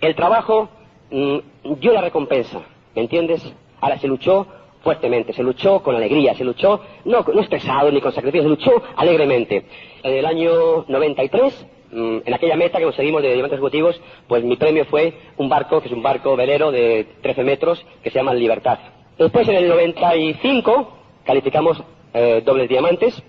el 0.00 0.14
trabajo 0.16 0.68
mm, 1.10 1.38
dio 1.78 1.92
la 1.92 2.00
recompensa, 2.00 2.60
¿me 2.96 3.02
entiendes? 3.02 3.54
Ahora 3.80 3.98
se 3.98 4.08
luchó 4.08 4.46
fuertemente, 4.82 5.32
se 5.32 5.44
luchó 5.44 5.80
con 5.80 5.94
alegría, 5.94 6.34
se 6.34 6.42
luchó 6.42 6.80
no, 7.04 7.24
no 7.32 7.40
estresado 7.40 7.92
ni 7.92 8.00
con 8.00 8.12
sacrificio, 8.12 8.42
se 8.42 8.48
luchó 8.48 8.82
alegremente. 8.96 9.64
En 10.02 10.14
el 10.14 10.26
año 10.26 10.84
93 10.88 11.66
Mm, 11.81 11.81
en 11.92 12.34
aquella 12.34 12.56
meta 12.56 12.78
que 12.78 12.84
conseguimos 12.84 13.22
de 13.22 13.34
diamantes 13.34 13.58
ejecutivos, 13.58 14.00
pues 14.26 14.42
mi 14.44 14.56
premio 14.56 14.84
fue 14.86 15.14
un 15.36 15.48
barco, 15.48 15.80
que 15.80 15.88
es 15.88 15.94
un 15.94 16.02
barco 16.02 16.34
velero 16.36 16.72
de 16.72 17.06
13 17.20 17.44
metros, 17.44 17.84
que 18.02 18.10
se 18.10 18.18
llama 18.18 18.34
Libertad. 18.34 18.78
Después, 19.18 19.46
en 19.48 19.56
el 19.56 19.68
95, 19.68 20.96
calificamos 21.24 21.82
eh, 22.14 22.42
dobles 22.44 22.68
diamantes 22.68 23.22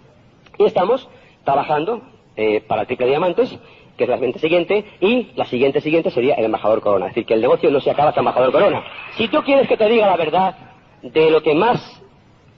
y 0.58 0.64
estamos 0.64 1.08
trabajando 1.44 2.02
eh, 2.36 2.62
para 2.66 2.86
triple 2.86 3.08
diamantes, 3.08 3.58
que 3.98 4.06
es 4.06 4.10
la 4.10 4.16
siguiente 4.16 4.40
siguiente, 4.40 4.86
y 5.02 5.32
la 5.36 5.46
siguiente 5.46 5.82
siguiente 5.82 6.10
sería 6.10 6.36
el 6.36 6.46
embajador 6.46 6.82
corona. 6.82 7.08
Es 7.08 7.12
decir, 7.12 7.26
que 7.26 7.34
el 7.34 7.42
negocio 7.42 7.70
no 7.70 7.82
se 7.82 7.92
acaba 7.92 8.10
hasta 8.10 8.22
embajador 8.22 8.52
corona. 8.52 8.84
Si 9.18 9.28
tú 9.28 9.44
quieres 9.44 9.68
que 9.68 9.78
te 9.78 9.90
diga 9.90 10.08
la 10.08 10.18
verdad 10.18 10.56
de 11.02 11.30
lo 11.30 11.44
que 11.44 11.54
más 11.54 12.02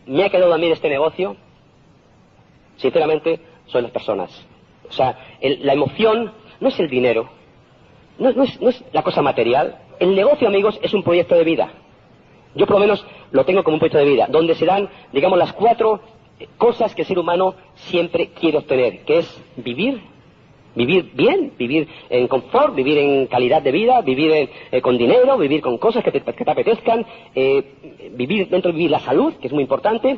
me 0.05 0.23
ha 0.23 0.29
quedado 0.29 0.53
a 0.53 0.57
mí 0.57 0.67
de 0.67 0.73
este 0.73 0.89
negocio, 0.89 1.35
sinceramente, 2.77 3.39
son 3.65 3.83
las 3.83 3.91
personas. 3.91 4.47
O 4.89 4.93
sea, 4.93 5.17
la 5.41 5.73
emoción 5.73 6.31
no 6.59 6.67
es 6.69 6.79
el 6.79 6.89
dinero, 6.89 7.29
no, 8.17 8.43
es, 8.43 8.83
la 8.91 9.03
cosa 9.03 9.21
material. 9.21 9.79
El 9.99 10.15
negocio, 10.15 10.47
amigos, 10.47 10.79
es 10.81 10.93
un 10.93 11.03
proyecto 11.03 11.35
de 11.35 11.43
vida. 11.43 11.71
Yo 12.55 12.65
por 12.65 12.75
lo 12.75 12.81
menos 12.81 13.05
lo 13.31 13.45
tengo 13.45 13.63
como 13.63 13.75
un 13.75 13.79
proyecto 13.79 13.97
de 13.97 14.05
vida, 14.05 14.27
donde 14.29 14.55
se 14.55 14.65
dan, 14.65 14.89
digamos, 15.11 15.37
las 15.37 15.53
cuatro 15.53 16.01
cosas 16.57 16.93
que 16.95 17.01
el 17.01 17.07
ser 17.07 17.19
humano 17.19 17.55
siempre 17.75 18.29
quiere 18.29 18.57
obtener, 18.57 19.03
que 19.03 19.19
es 19.19 19.43
vivir, 19.57 20.01
vivir 20.75 21.11
bien, 21.13 21.53
vivir 21.57 21.87
en 22.09 22.27
confort, 22.27 22.75
vivir 22.75 22.97
en 22.97 23.27
calidad 23.27 23.61
de 23.61 23.71
vida, 23.71 24.01
vivir 24.01 24.49
eh, 24.71 24.81
con 24.81 24.97
dinero, 24.97 25.37
vivir 25.37 25.61
con 25.61 25.77
cosas 25.77 26.03
que 26.03 26.11
te, 26.11 26.19
apetezcan, 26.19 27.05
eh, 27.33 28.11
vivir 28.11 28.49
dentro 28.49 28.71
de 28.71 28.77
vivir 28.77 28.91
la 28.91 28.99
salud, 28.99 29.33
que 29.35 29.47
es 29.47 29.53
muy 29.53 29.63
importante, 29.63 30.17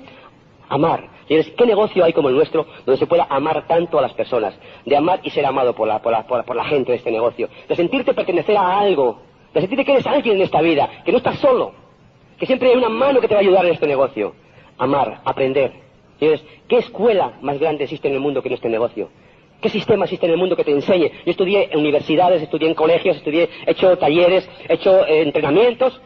amar. 0.70 1.17
¿Qué 1.28 1.66
negocio 1.66 2.06
hay 2.06 2.14
como 2.14 2.30
el 2.30 2.36
nuestro 2.36 2.66
donde 2.86 2.98
se 2.98 3.06
pueda 3.06 3.28
amar 3.30 3.68
tanto 3.68 4.00
a 4.00 4.02
las 4.02 4.14
personas? 4.14 4.58
De 4.86 4.96
amar 4.96 5.20
y 5.24 5.30
ser 5.30 5.46
amado 5.46 5.76
por 5.76 5.88
la, 5.88 6.64
gente 6.66 6.94
de 6.94 6.98
este 6.98 7.12
negocio. 7.12 7.50
De 7.68 7.76
sentirte 7.76 8.14
pertenecer 8.14 8.56
a 8.56 8.80
algo. 8.80 9.20
De 9.54 9.60
sentirte 9.60 9.84
que 9.84 9.92
eres 9.92 10.08
alguien 10.08 10.38
en 10.38 10.44
esta 10.44 10.62
vida. 10.62 10.90
Que 11.04 11.12
no 11.12 11.18
estás 11.18 11.38
solo. 11.40 11.74
Que 12.40 12.46
siempre 12.46 12.70
hay 12.70 12.78
una 12.78 12.88
mano 12.88 13.20
que 13.20 13.28
te 13.28 13.34
va 13.34 13.42
a 13.42 13.44
ayudar 13.44 13.66
en 13.66 13.74
este 13.74 13.88
negocio. 13.88 14.34
Amar, 14.78 15.20
aprender. 15.26 15.74
¿Qué 16.18 16.78
escuela 16.78 17.34
más 17.42 17.60
grande 17.60 17.84
existe 17.84 18.08
en 18.08 18.14
el 18.14 18.20
mundo 18.22 18.42
que 18.42 18.48
en 18.48 18.54
este 18.56 18.70
negocio? 18.70 19.10
¿Qué 19.62 19.70
sistema 19.70 20.06
existe 20.06 20.28
en 20.28 20.32
el 20.32 20.38
mundo 20.38 20.56
que 20.56 20.64
te 20.64 20.72
enseñe? 20.72 21.12
Yo 21.26 21.32
estudié 21.32 21.70
en 21.72 21.80
universidades, 21.80 22.42
estudié 22.42 22.70
en 22.70 22.76
colegios, 22.76 23.18
estudié, 23.18 23.50
he 23.66 23.72
hecho 23.72 23.98
talleres, 23.98 24.48
he 24.70 24.76
hecho 24.76 25.06
eh, 25.06 25.24
entrenamientos. 25.24 26.00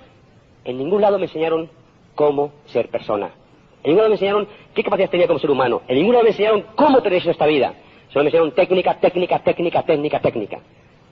En 0.64 0.78
ningún 0.78 1.02
lado 1.02 1.20
me 1.20 1.26
enseñaron 1.26 1.70
cómo 2.16 2.54
ser 2.66 2.90
persona 2.90 3.32
En 3.84 3.90
ningún 3.90 3.98
lado 3.98 4.10
me 4.10 4.16
enseñaron 4.16 4.48
qué 4.74 4.84
capacidad 4.84 5.10
tenía 5.10 5.28
como 5.28 5.40
ser 5.40 5.50
humano. 5.50 5.82
En 5.88 5.98
ningún 5.98 6.14
lado 6.14 6.24
me 6.24 6.30
enseñaron 6.30 6.66
cómo 6.76 7.02
tener 7.02 7.28
esta 7.28 7.46
vida. 7.46 7.74
Solo 8.10 8.24
me 8.24 8.30
enseñaron 8.30 8.52
técnica, 8.52 9.00
técnica, 9.00 9.40
técnica, 9.40 9.84
técnica, 9.84 10.20
técnica. 10.20 10.60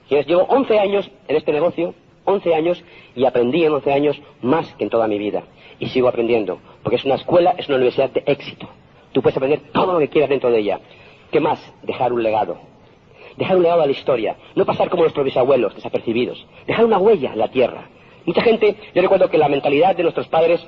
Señores, 0.07 0.27
llevo 0.27 0.43
11 0.43 0.79
años 0.79 1.11
en 1.27 1.35
este 1.35 1.51
negocio, 1.51 1.93
11 2.25 2.55
años, 2.55 2.83
y 3.15 3.25
aprendí 3.25 3.63
en 3.63 3.73
11 3.73 3.93
años 3.93 4.21
más 4.41 4.73
que 4.75 4.83
en 4.83 4.89
toda 4.89 5.07
mi 5.07 5.17
vida. 5.17 5.43
Y 5.79 5.87
sigo 5.89 6.07
aprendiendo, 6.07 6.59
porque 6.83 6.97
es 6.97 7.05
una 7.05 7.15
escuela, 7.15 7.55
es 7.57 7.67
una 7.67 7.77
universidad 7.77 8.09
de 8.09 8.23
éxito. 8.25 8.67
Tú 9.13 9.21
puedes 9.21 9.37
aprender 9.37 9.61
todo 9.71 9.93
lo 9.93 9.99
que 9.99 10.09
quieras 10.09 10.29
dentro 10.29 10.51
de 10.51 10.59
ella. 10.59 10.79
¿Qué 11.31 11.39
más? 11.39 11.59
Dejar 11.83 12.13
un 12.13 12.21
legado. 12.21 12.57
Dejar 13.37 13.57
un 13.57 13.63
legado 13.63 13.81
a 13.81 13.85
la 13.85 13.91
historia. 13.91 14.35
No 14.55 14.65
pasar 14.65 14.89
como 14.89 15.03
nuestros 15.03 15.25
bisabuelos, 15.25 15.75
desapercibidos. 15.75 16.45
Dejar 16.67 16.85
una 16.85 16.97
huella 16.97 17.31
en 17.33 17.39
la 17.39 17.47
tierra. 17.47 17.87
Mucha 18.25 18.41
gente, 18.41 18.75
yo 18.93 19.01
recuerdo 19.01 19.29
que 19.29 19.37
la 19.37 19.47
mentalidad 19.47 19.95
de 19.95 20.03
nuestros 20.03 20.27
padres 20.27 20.67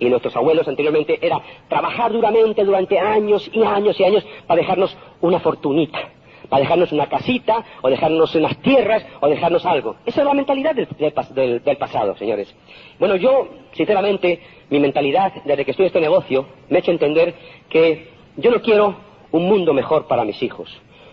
y 0.00 0.08
nuestros 0.08 0.34
abuelos 0.34 0.66
anteriormente 0.66 1.18
era 1.20 1.40
trabajar 1.68 2.10
duramente 2.10 2.64
durante 2.64 2.98
años 2.98 3.48
y 3.52 3.62
años 3.62 4.00
y 4.00 4.04
años 4.04 4.26
para 4.46 4.60
dejarnos 4.60 4.96
una 5.20 5.38
fortunita, 5.38 6.08
para 6.48 6.62
dejarnos 6.62 6.90
una 6.90 7.06
casita, 7.06 7.64
o 7.82 7.88
dejarnos 7.88 8.34
unas 8.34 8.56
tierras, 8.62 9.06
o 9.20 9.28
dejarnos 9.28 9.64
algo. 9.66 9.96
Esa 10.06 10.22
es 10.22 10.26
la 10.26 10.34
mentalidad 10.34 10.74
del, 10.74 11.62
del 11.62 11.76
pasado, 11.76 12.16
señores. 12.16 12.52
Bueno, 12.98 13.14
yo, 13.16 13.48
sinceramente, 13.72 14.40
mi 14.70 14.80
mentalidad, 14.80 15.32
desde 15.44 15.64
que 15.64 15.70
estoy 15.70 15.84
en 15.84 15.88
este 15.88 16.00
negocio, 16.00 16.46
me 16.70 16.78
ha 16.78 16.80
hecho 16.80 16.90
entender 16.90 17.34
que 17.68 18.08
yo 18.36 18.50
no 18.50 18.60
quiero 18.62 18.96
un 19.30 19.46
mundo 19.46 19.74
mejor 19.74 20.06
para 20.06 20.24
mis 20.24 20.42
hijos. 20.42 20.68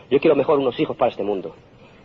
Yo 0.10 0.20
quiero 0.20 0.36
mejor 0.36 0.60
unos 0.60 0.80
hijos 0.80 0.96
para 0.96 1.12
este 1.12 1.24
mundo 1.24 1.54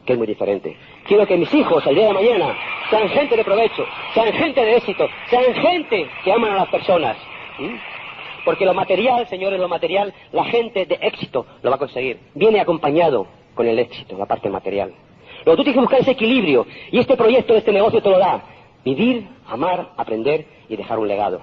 que 0.04 0.12
es 0.12 0.18
muy 0.18 0.26
diferente. 0.26 0.76
Quiero 1.06 1.26
que 1.26 1.36
mis 1.36 1.52
hijos 1.54 1.86
el 1.86 1.94
día 1.94 2.06
de 2.06 2.12
mañana 2.12 2.56
sean 2.90 3.08
gente 3.08 3.36
de 3.36 3.44
provecho, 3.44 3.86
sean 4.14 4.32
gente 4.32 4.64
de 4.64 4.76
éxito, 4.76 5.08
sean 5.30 5.54
gente 5.54 6.08
que 6.24 6.32
aman 6.32 6.52
a 6.52 6.56
las 6.56 6.68
personas. 6.68 7.16
Porque 8.44 8.64
lo 8.64 8.74
material, 8.74 9.26
señores, 9.28 9.60
lo 9.60 9.68
material, 9.68 10.12
la 10.32 10.44
gente 10.44 10.84
de 10.86 10.98
éxito 11.00 11.46
lo 11.62 11.70
va 11.70 11.76
a 11.76 11.78
conseguir. 11.78 12.18
Viene 12.34 12.60
acompañado 12.60 13.26
con 13.54 13.66
el 13.66 13.78
éxito, 13.78 14.16
la 14.18 14.26
parte 14.26 14.50
material. 14.50 14.92
Lo 15.44 15.52
que 15.52 15.56
tú 15.56 15.64
tienes 15.64 15.74
que 15.74 15.80
buscar 15.80 16.00
ese 16.00 16.12
equilibrio. 16.12 16.66
Y 16.90 16.98
este 16.98 17.16
proyecto, 17.16 17.54
este 17.54 17.72
negocio 17.72 18.02
te 18.02 18.10
lo 18.10 18.18
da. 18.18 18.42
Vivir, 18.84 19.28
amar, 19.46 19.90
aprender 19.96 20.46
y 20.68 20.76
dejar 20.76 20.98
un 20.98 21.06
legado. 21.06 21.40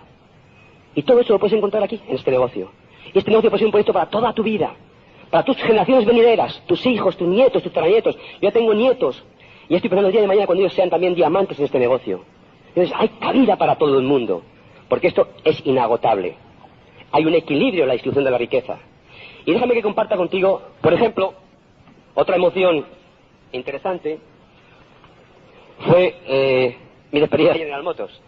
Y 0.95 1.03
todo 1.03 1.21
eso 1.21 1.33
lo 1.33 1.39
puedes 1.39 1.55
encontrar 1.55 1.83
aquí, 1.83 2.01
en 2.07 2.15
este 2.15 2.31
negocio. 2.31 2.71
Y 3.13 3.17
este 3.17 3.31
negocio 3.31 3.49
puede 3.49 3.59
ser 3.59 3.67
un 3.67 3.71
proyecto 3.71 3.93
para 3.93 4.09
toda 4.09 4.33
tu 4.33 4.43
vida 4.43 4.75
para 5.29 5.43
tus 5.43 5.57
generaciones 5.57 6.05
venideras, 6.05 6.61
tus 6.65 6.85
hijos, 6.85 7.15
tus 7.17 7.27
nietos, 7.27 7.61
tus 7.61 7.71
tranietos. 7.71 8.15
Yo 8.15 8.49
ya 8.49 8.51
tengo 8.51 8.73
nietos 8.73 9.23
y 9.67 9.75
estoy 9.75 9.89
pensando 9.89 10.07
el 10.07 10.13
día 10.13 10.21
de 10.21 10.27
mañana 10.27 10.47
cuando 10.47 10.63
ellos 10.63 10.73
sean 10.73 10.89
también 10.89 11.13
diamantes 11.13 11.59
en 11.59 11.65
este 11.65 11.79
negocio. 11.79 12.23
Entonces 12.69 12.95
hay 12.97 13.09
cabida 13.09 13.55
para 13.55 13.75
todo 13.75 13.99
el 13.99 14.05
mundo, 14.05 14.41
porque 14.87 15.07
esto 15.07 15.27
es 15.43 15.63
inagotable. 15.65 16.35
Hay 17.11 17.25
un 17.25 17.33
equilibrio 17.33 17.83
en 17.83 17.87
la 17.89 17.93
distribución 17.93 18.25
de 18.25 18.31
la 18.31 18.37
riqueza. 18.37 18.77
Y 19.45 19.53
déjame 19.53 19.73
que 19.73 19.81
comparta 19.81 20.17
contigo, 20.17 20.61
por 20.81 20.93
ejemplo, 20.93 21.33
otra 22.15 22.35
emoción 22.35 22.85
interesante 23.51 24.19
fue 25.87 26.15
eh, 26.27 26.77
mi 27.11 27.19
despedida 27.19 27.53
de 27.53 27.59
General 27.59 27.83
Motors. 27.83 28.21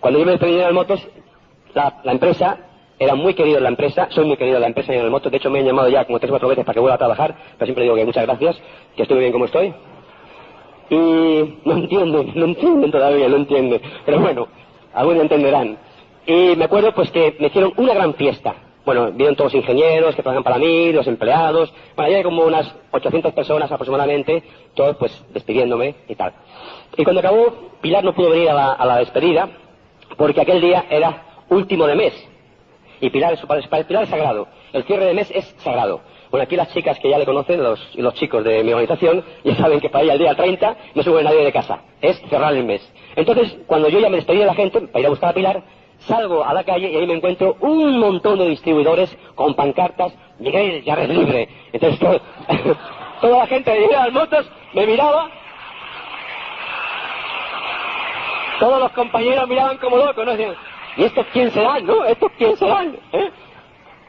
Cuando 0.00 0.18
yo 0.18 0.24
me 0.24 0.32
despedí 0.32 0.52
de 0.52 0.58
General 0.58 0.74
Motors, 0.74 1.08
la 1.74 2.12
empresa 2.12 2.58
era 2.98 3.14
muy 3.14 3.34
querido 3.34 3.58
en 3.58 3.64
la 3.64 3.68
empresa, 3.68 4.08
soy 4.10 4.24
muy 4.24 4.36
querido 4.36 4.56
en 4.56 4.62
la 4.62 4.68
empresa 4.68 4.92
en 4.94 5.00
el 5.00 5.10
moto. 5.10 5.28
De 5.28 5.36
hecho, 5.36 5.50
me 5.50 5.58
han 5.58 5.66
llamado 5.66 5.88
ya 5.88 6.04
como 6.04 6.18
tres 6.18 6.30
o 6.30 6.32
cuatro 6.32 6.48
veces 6.48 6.64
para 6.64 6.74
que 6.74 6.80
vuelva 6.80 6.94
a 6.94 6.98
trabajar, 6.98 7.34
pero 7.58 7.66
siempre 7.66 7.84
digo 7.84 7.96
que 7.96 8.04
muchas 8.04 8.24
gracias, 8.24 8.60
que 8.94 9.02
estoy 9.02 9.18
bien 9.18 9.32
como 9.32 9.44
estoy. 9.44 9.74
Y 10.88 11.58
no 11.64 11.74
entienden, 11.74 12.32
no 12.34 12.44
entienden 12.46 12.90
todavía, 12.90 13.28
no 13.28 13.36
entienden. 13.36 13.80
Pero 14.04 14.20
bueno, 14.20 14.48
algunos 14.94 15.22
entenderán. 15.22 15.76
Y 16.26 16.56
me 16.56 16.64
acuerdo 16.64 16.92
pues 16.92 17.10
que 17.10 17.36
me 17.38 17.48
hicieron 17.48 17.72
una 17.76 17.94
gran 17.94 18.14
fiesta. 18.14 18.54
Bueno, 18.84 19.10
vieron 19.12 19.34
todos 19.34 19.52
los 19.52 19.62
ingenieros 19.62 20.14
que 20.14 20.22
trabajan 20.22 20.44
para 20.44 20.58
mí, 20.58 20.92
los 20.92 21.06
empleados. 21.08 21.74
Bueno, 21.96 22.16
hay 22.16 22.22
como 22.22 22.44
unas 22.44 22.72
800 22.92 23.32
personas 23.32 23.70
aproximadamente, 23.70 24.44
todos 24.74 24.96
pues 24.96 25.24
despidiéndome 25.34 25.96
y 26.08 26.14
tal. 26.14 26.32
Y 26.96 27.02
cuando 27.02 27.18
acabó, 27.18 27.52
Pilar 27.80 28.04
no 28.04 28.14
pudo 28.14 28.30
venir 28.30 28.48
a 28.48 28.54
la, 28.54 28.72
a 28.72 28.86
la 28.86 28.98
despedida, 28.98 29.48
porque 30.16 30.40
aquel 30.40 30.60
día 30.60 30.86
era 30.88 31.24
último 31.48 31.86
de 31.86 31.96
mes. 31.96 32.35
Y 33.00 33.10
Pilar 33.10 33.34
es, 33.34 33.40
para 33.46 33.62
Pilar 33.84 34.04
es 34.04 34.08
sagrado. 34.08 34.48
El 34.72 34.84
cierre 34.84 35.06
de 35.06 35.14
mes 35.14 35.30
es 35.34 35.44
sagrado. 35.58 36.00
Bueno, 36.30 36.44
aquí 36.44 36.56
las 36.56 36.72
chicas 36.72 36.98
que 36.98 37.10
ya 37.10 37.18
le 37.18 37.24
conocen, 37.24 37.62
los, 37.62 38.14
chicos 38.14 38.42
de 38.44 38.64
mi 38.64 38.72
organización, 38.72 39.24
ya 39.44 39.54
saben 39.56 39.80
que 39.80 39.88
para 39.88 40.04
ella 40.04 40.14
el 40.14 40.18
día 40.18 40.34
30 40.34 40.76
no 40.94 41.02
se 41.02 41.10
mueve 41.10 41.24
nadie 41.24 41.44
de 41.44 41.52
casa. 41.52 41.80
Es 42.00 42.20
cerrar 42.28 42.54
el 42.54 42.64
mes. 42.64 42.92
Entonces, 43.14 43.56
cuando 43.66 43.88
yo 43.88 44.00
ya 44.00 44.08
me 44.08 44.16
despedí 44.16 44.38
de 44.38 44.46
la 44.46 44.54
gente 44.54 44.80
para 44.80 45.00
ir 45.00 45.06
a 45.06 45.10
buscar 45.10 45.30
a 45.30 45.34
Pilar, 45.34 45.62
salgo 46.00 46.44
a 46.44 46.52
la 46.52 46.64
calle 46.64 46.90
y 46.90 46.96
ahí 46.96 47.06
me 47.06 47.14
encuentro 47.14 47.56
un 47.60 47.98
montón 47.98 48.38
de 48.38 48.48
distribuidores 48.48 49.16
con 49.34 49.54
pancartas, 49.54 50.12
Miguel, 50.38 50.82
ya 50.84 50.94
eres 50.94 51.08
libre. 51.10 51.48
Entonces, 51.72 52.00
toda 53.20 53.38
la 53.38 53.46
gente 53.46 53.70
de 53.70 53.88
las 53.88 54.12
motos 54.12 54.50
me 54.74 54.86
miraba. 54.86 55.30
Todos 58.58 58.80
los 58.80 58.92
compañeros 58.92 59.48
miraban 59.48 59.76
como 59.78 59.98
locos, 59.98 60.24
¿no? 60.24 60.32
¿Y 60.96 61.04
estos 61.04 61.26
quién 61.32 61.50
serán, 61.50 61.86
no? 61.86 62.04
¿Estos 62.04 62.30
quién 62.38 62.56
serán? 62.56 62.96
¿Eh? 63.12 63.30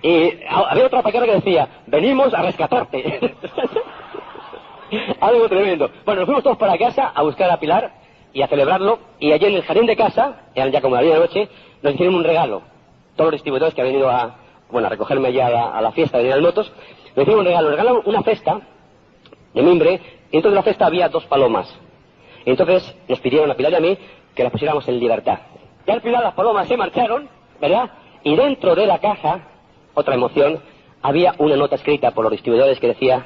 Y 0.01 0.39
había 0.47 0.85
otra 0.85 1.01
paquera 1.01 1.25
que 1.25 1.33
decía, 1.33 1.67
venimos 1.87 2.33
a 2.33 2.41
rescatarte. 2.43 3.35
Algo 5.19 5.49
tremendo. 5.49 5.89
Bueno, 6.05 6.21
nos 6.21 6.25
fuimos 6.27 6.43
todos 6.43 6.57
para 6.57 6.77
casa 6.77 7.11
a 7.13 7.23
buscar 7.23 7.49
a 7.49 7.59
Pilar 7.59 7.91
y 8.31 8.41
a 8.41 8.47
celebrarlo. 8.47 8.99
Y 9.19 9.31
allí 9.31 9.45
en 9.45 9.55
el 9.55 9.63
jardín 9.63 9.85
de 9.85 9.95
casa, 9.95 10.43
eran 10.53 10.71
ya 10.71 10.81
como 10.81 10.95
la 10.95 11.01
de 11.01 11.13
noche, 11.13 11.49
nos 11.81 11.93
hicieron 11.93 12.15
un 12.15 12.23
regalo. 12.23 12.61
Todos 13.15 13.31
los 13.31 13.39
distribuidores 13.39 13.73
que 13.73 13.81
han 13.81 13.87
venido 13.87 14.09
a, 14.09 14.37
bueno, 14.69 14.87
a 14.87 14.89
recogerme 14.91 15.33
ya 15.33 15.47
a 15.47 15.81
la, 15.81 15.91
fiesta 15.91 16.17
de 16.17 16.25
General 16.25 16.43
Motos, 16.43 16.71
nos 17.15 17.23
hicieron 17.23 17.39
un 17.39 17.45
regalo. 17.45 17.69
Nos 17.69 17.77
regalaron 17.77 18.01
una 18.05 18.21
cesta 18.21 18.61
de 19.53 19.61
mimbre 19.61 19.99
y 20.31 20.37
entonces 20.37 20.51
en 20.51 20.55
la 20.55 20.63
cesta 20.63 20.85
había 20.85 21.09
dos 21.09 21.25
palomas. 21.25 21.73
Entonces 22.45 22.95
nos 23.07 23.19
pidieron 23.19 23.49
a 23.49 23.55
Pilar 23.55 23.71
y 23.73 23.75
a 23.75 23.79
mí 23.79 23.97
que 24.35 24.43
las 24.43 24.51
pusiéramos 24.51 24.87
en 24.87 24.99
libertad. 24.99 25.39
Y 25.87 25.91
al 25.91 26.01
final 26.01 26.23
las 26.23 26.33
palomas 26.33 26.67
se 26.67 26.75
marcharon, 26.75 27.29
¿verdad? 27.61 27.89
Y 28.23 28.35
dentro 28.35 28.75
de 28.75 28.85
la 28.85 28.99
caja, 28.99 29.39
otra 29.93 30.15
emoción, 30.15 30.59
había 31.01 31.33
una 31.37 31.55
nota 31.55 31.75
escrita 31.75 32.11
por 32.11 32.25
los 32.25 32.31
distribuidores 32.31 32.79
que 32.79 32.87
decía, 32.87 33.25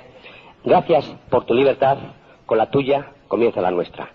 gracias 0.63 1.05
por 1.31 1.45
tu 1.45 1.55
libertad, 1.55 1.97
con 2.45 2.59
la 2.59 2.69
tuya 2.69 3.13
comienza 3.27 3.61
la 3.61 3.71
nuestra. 3.71 4.09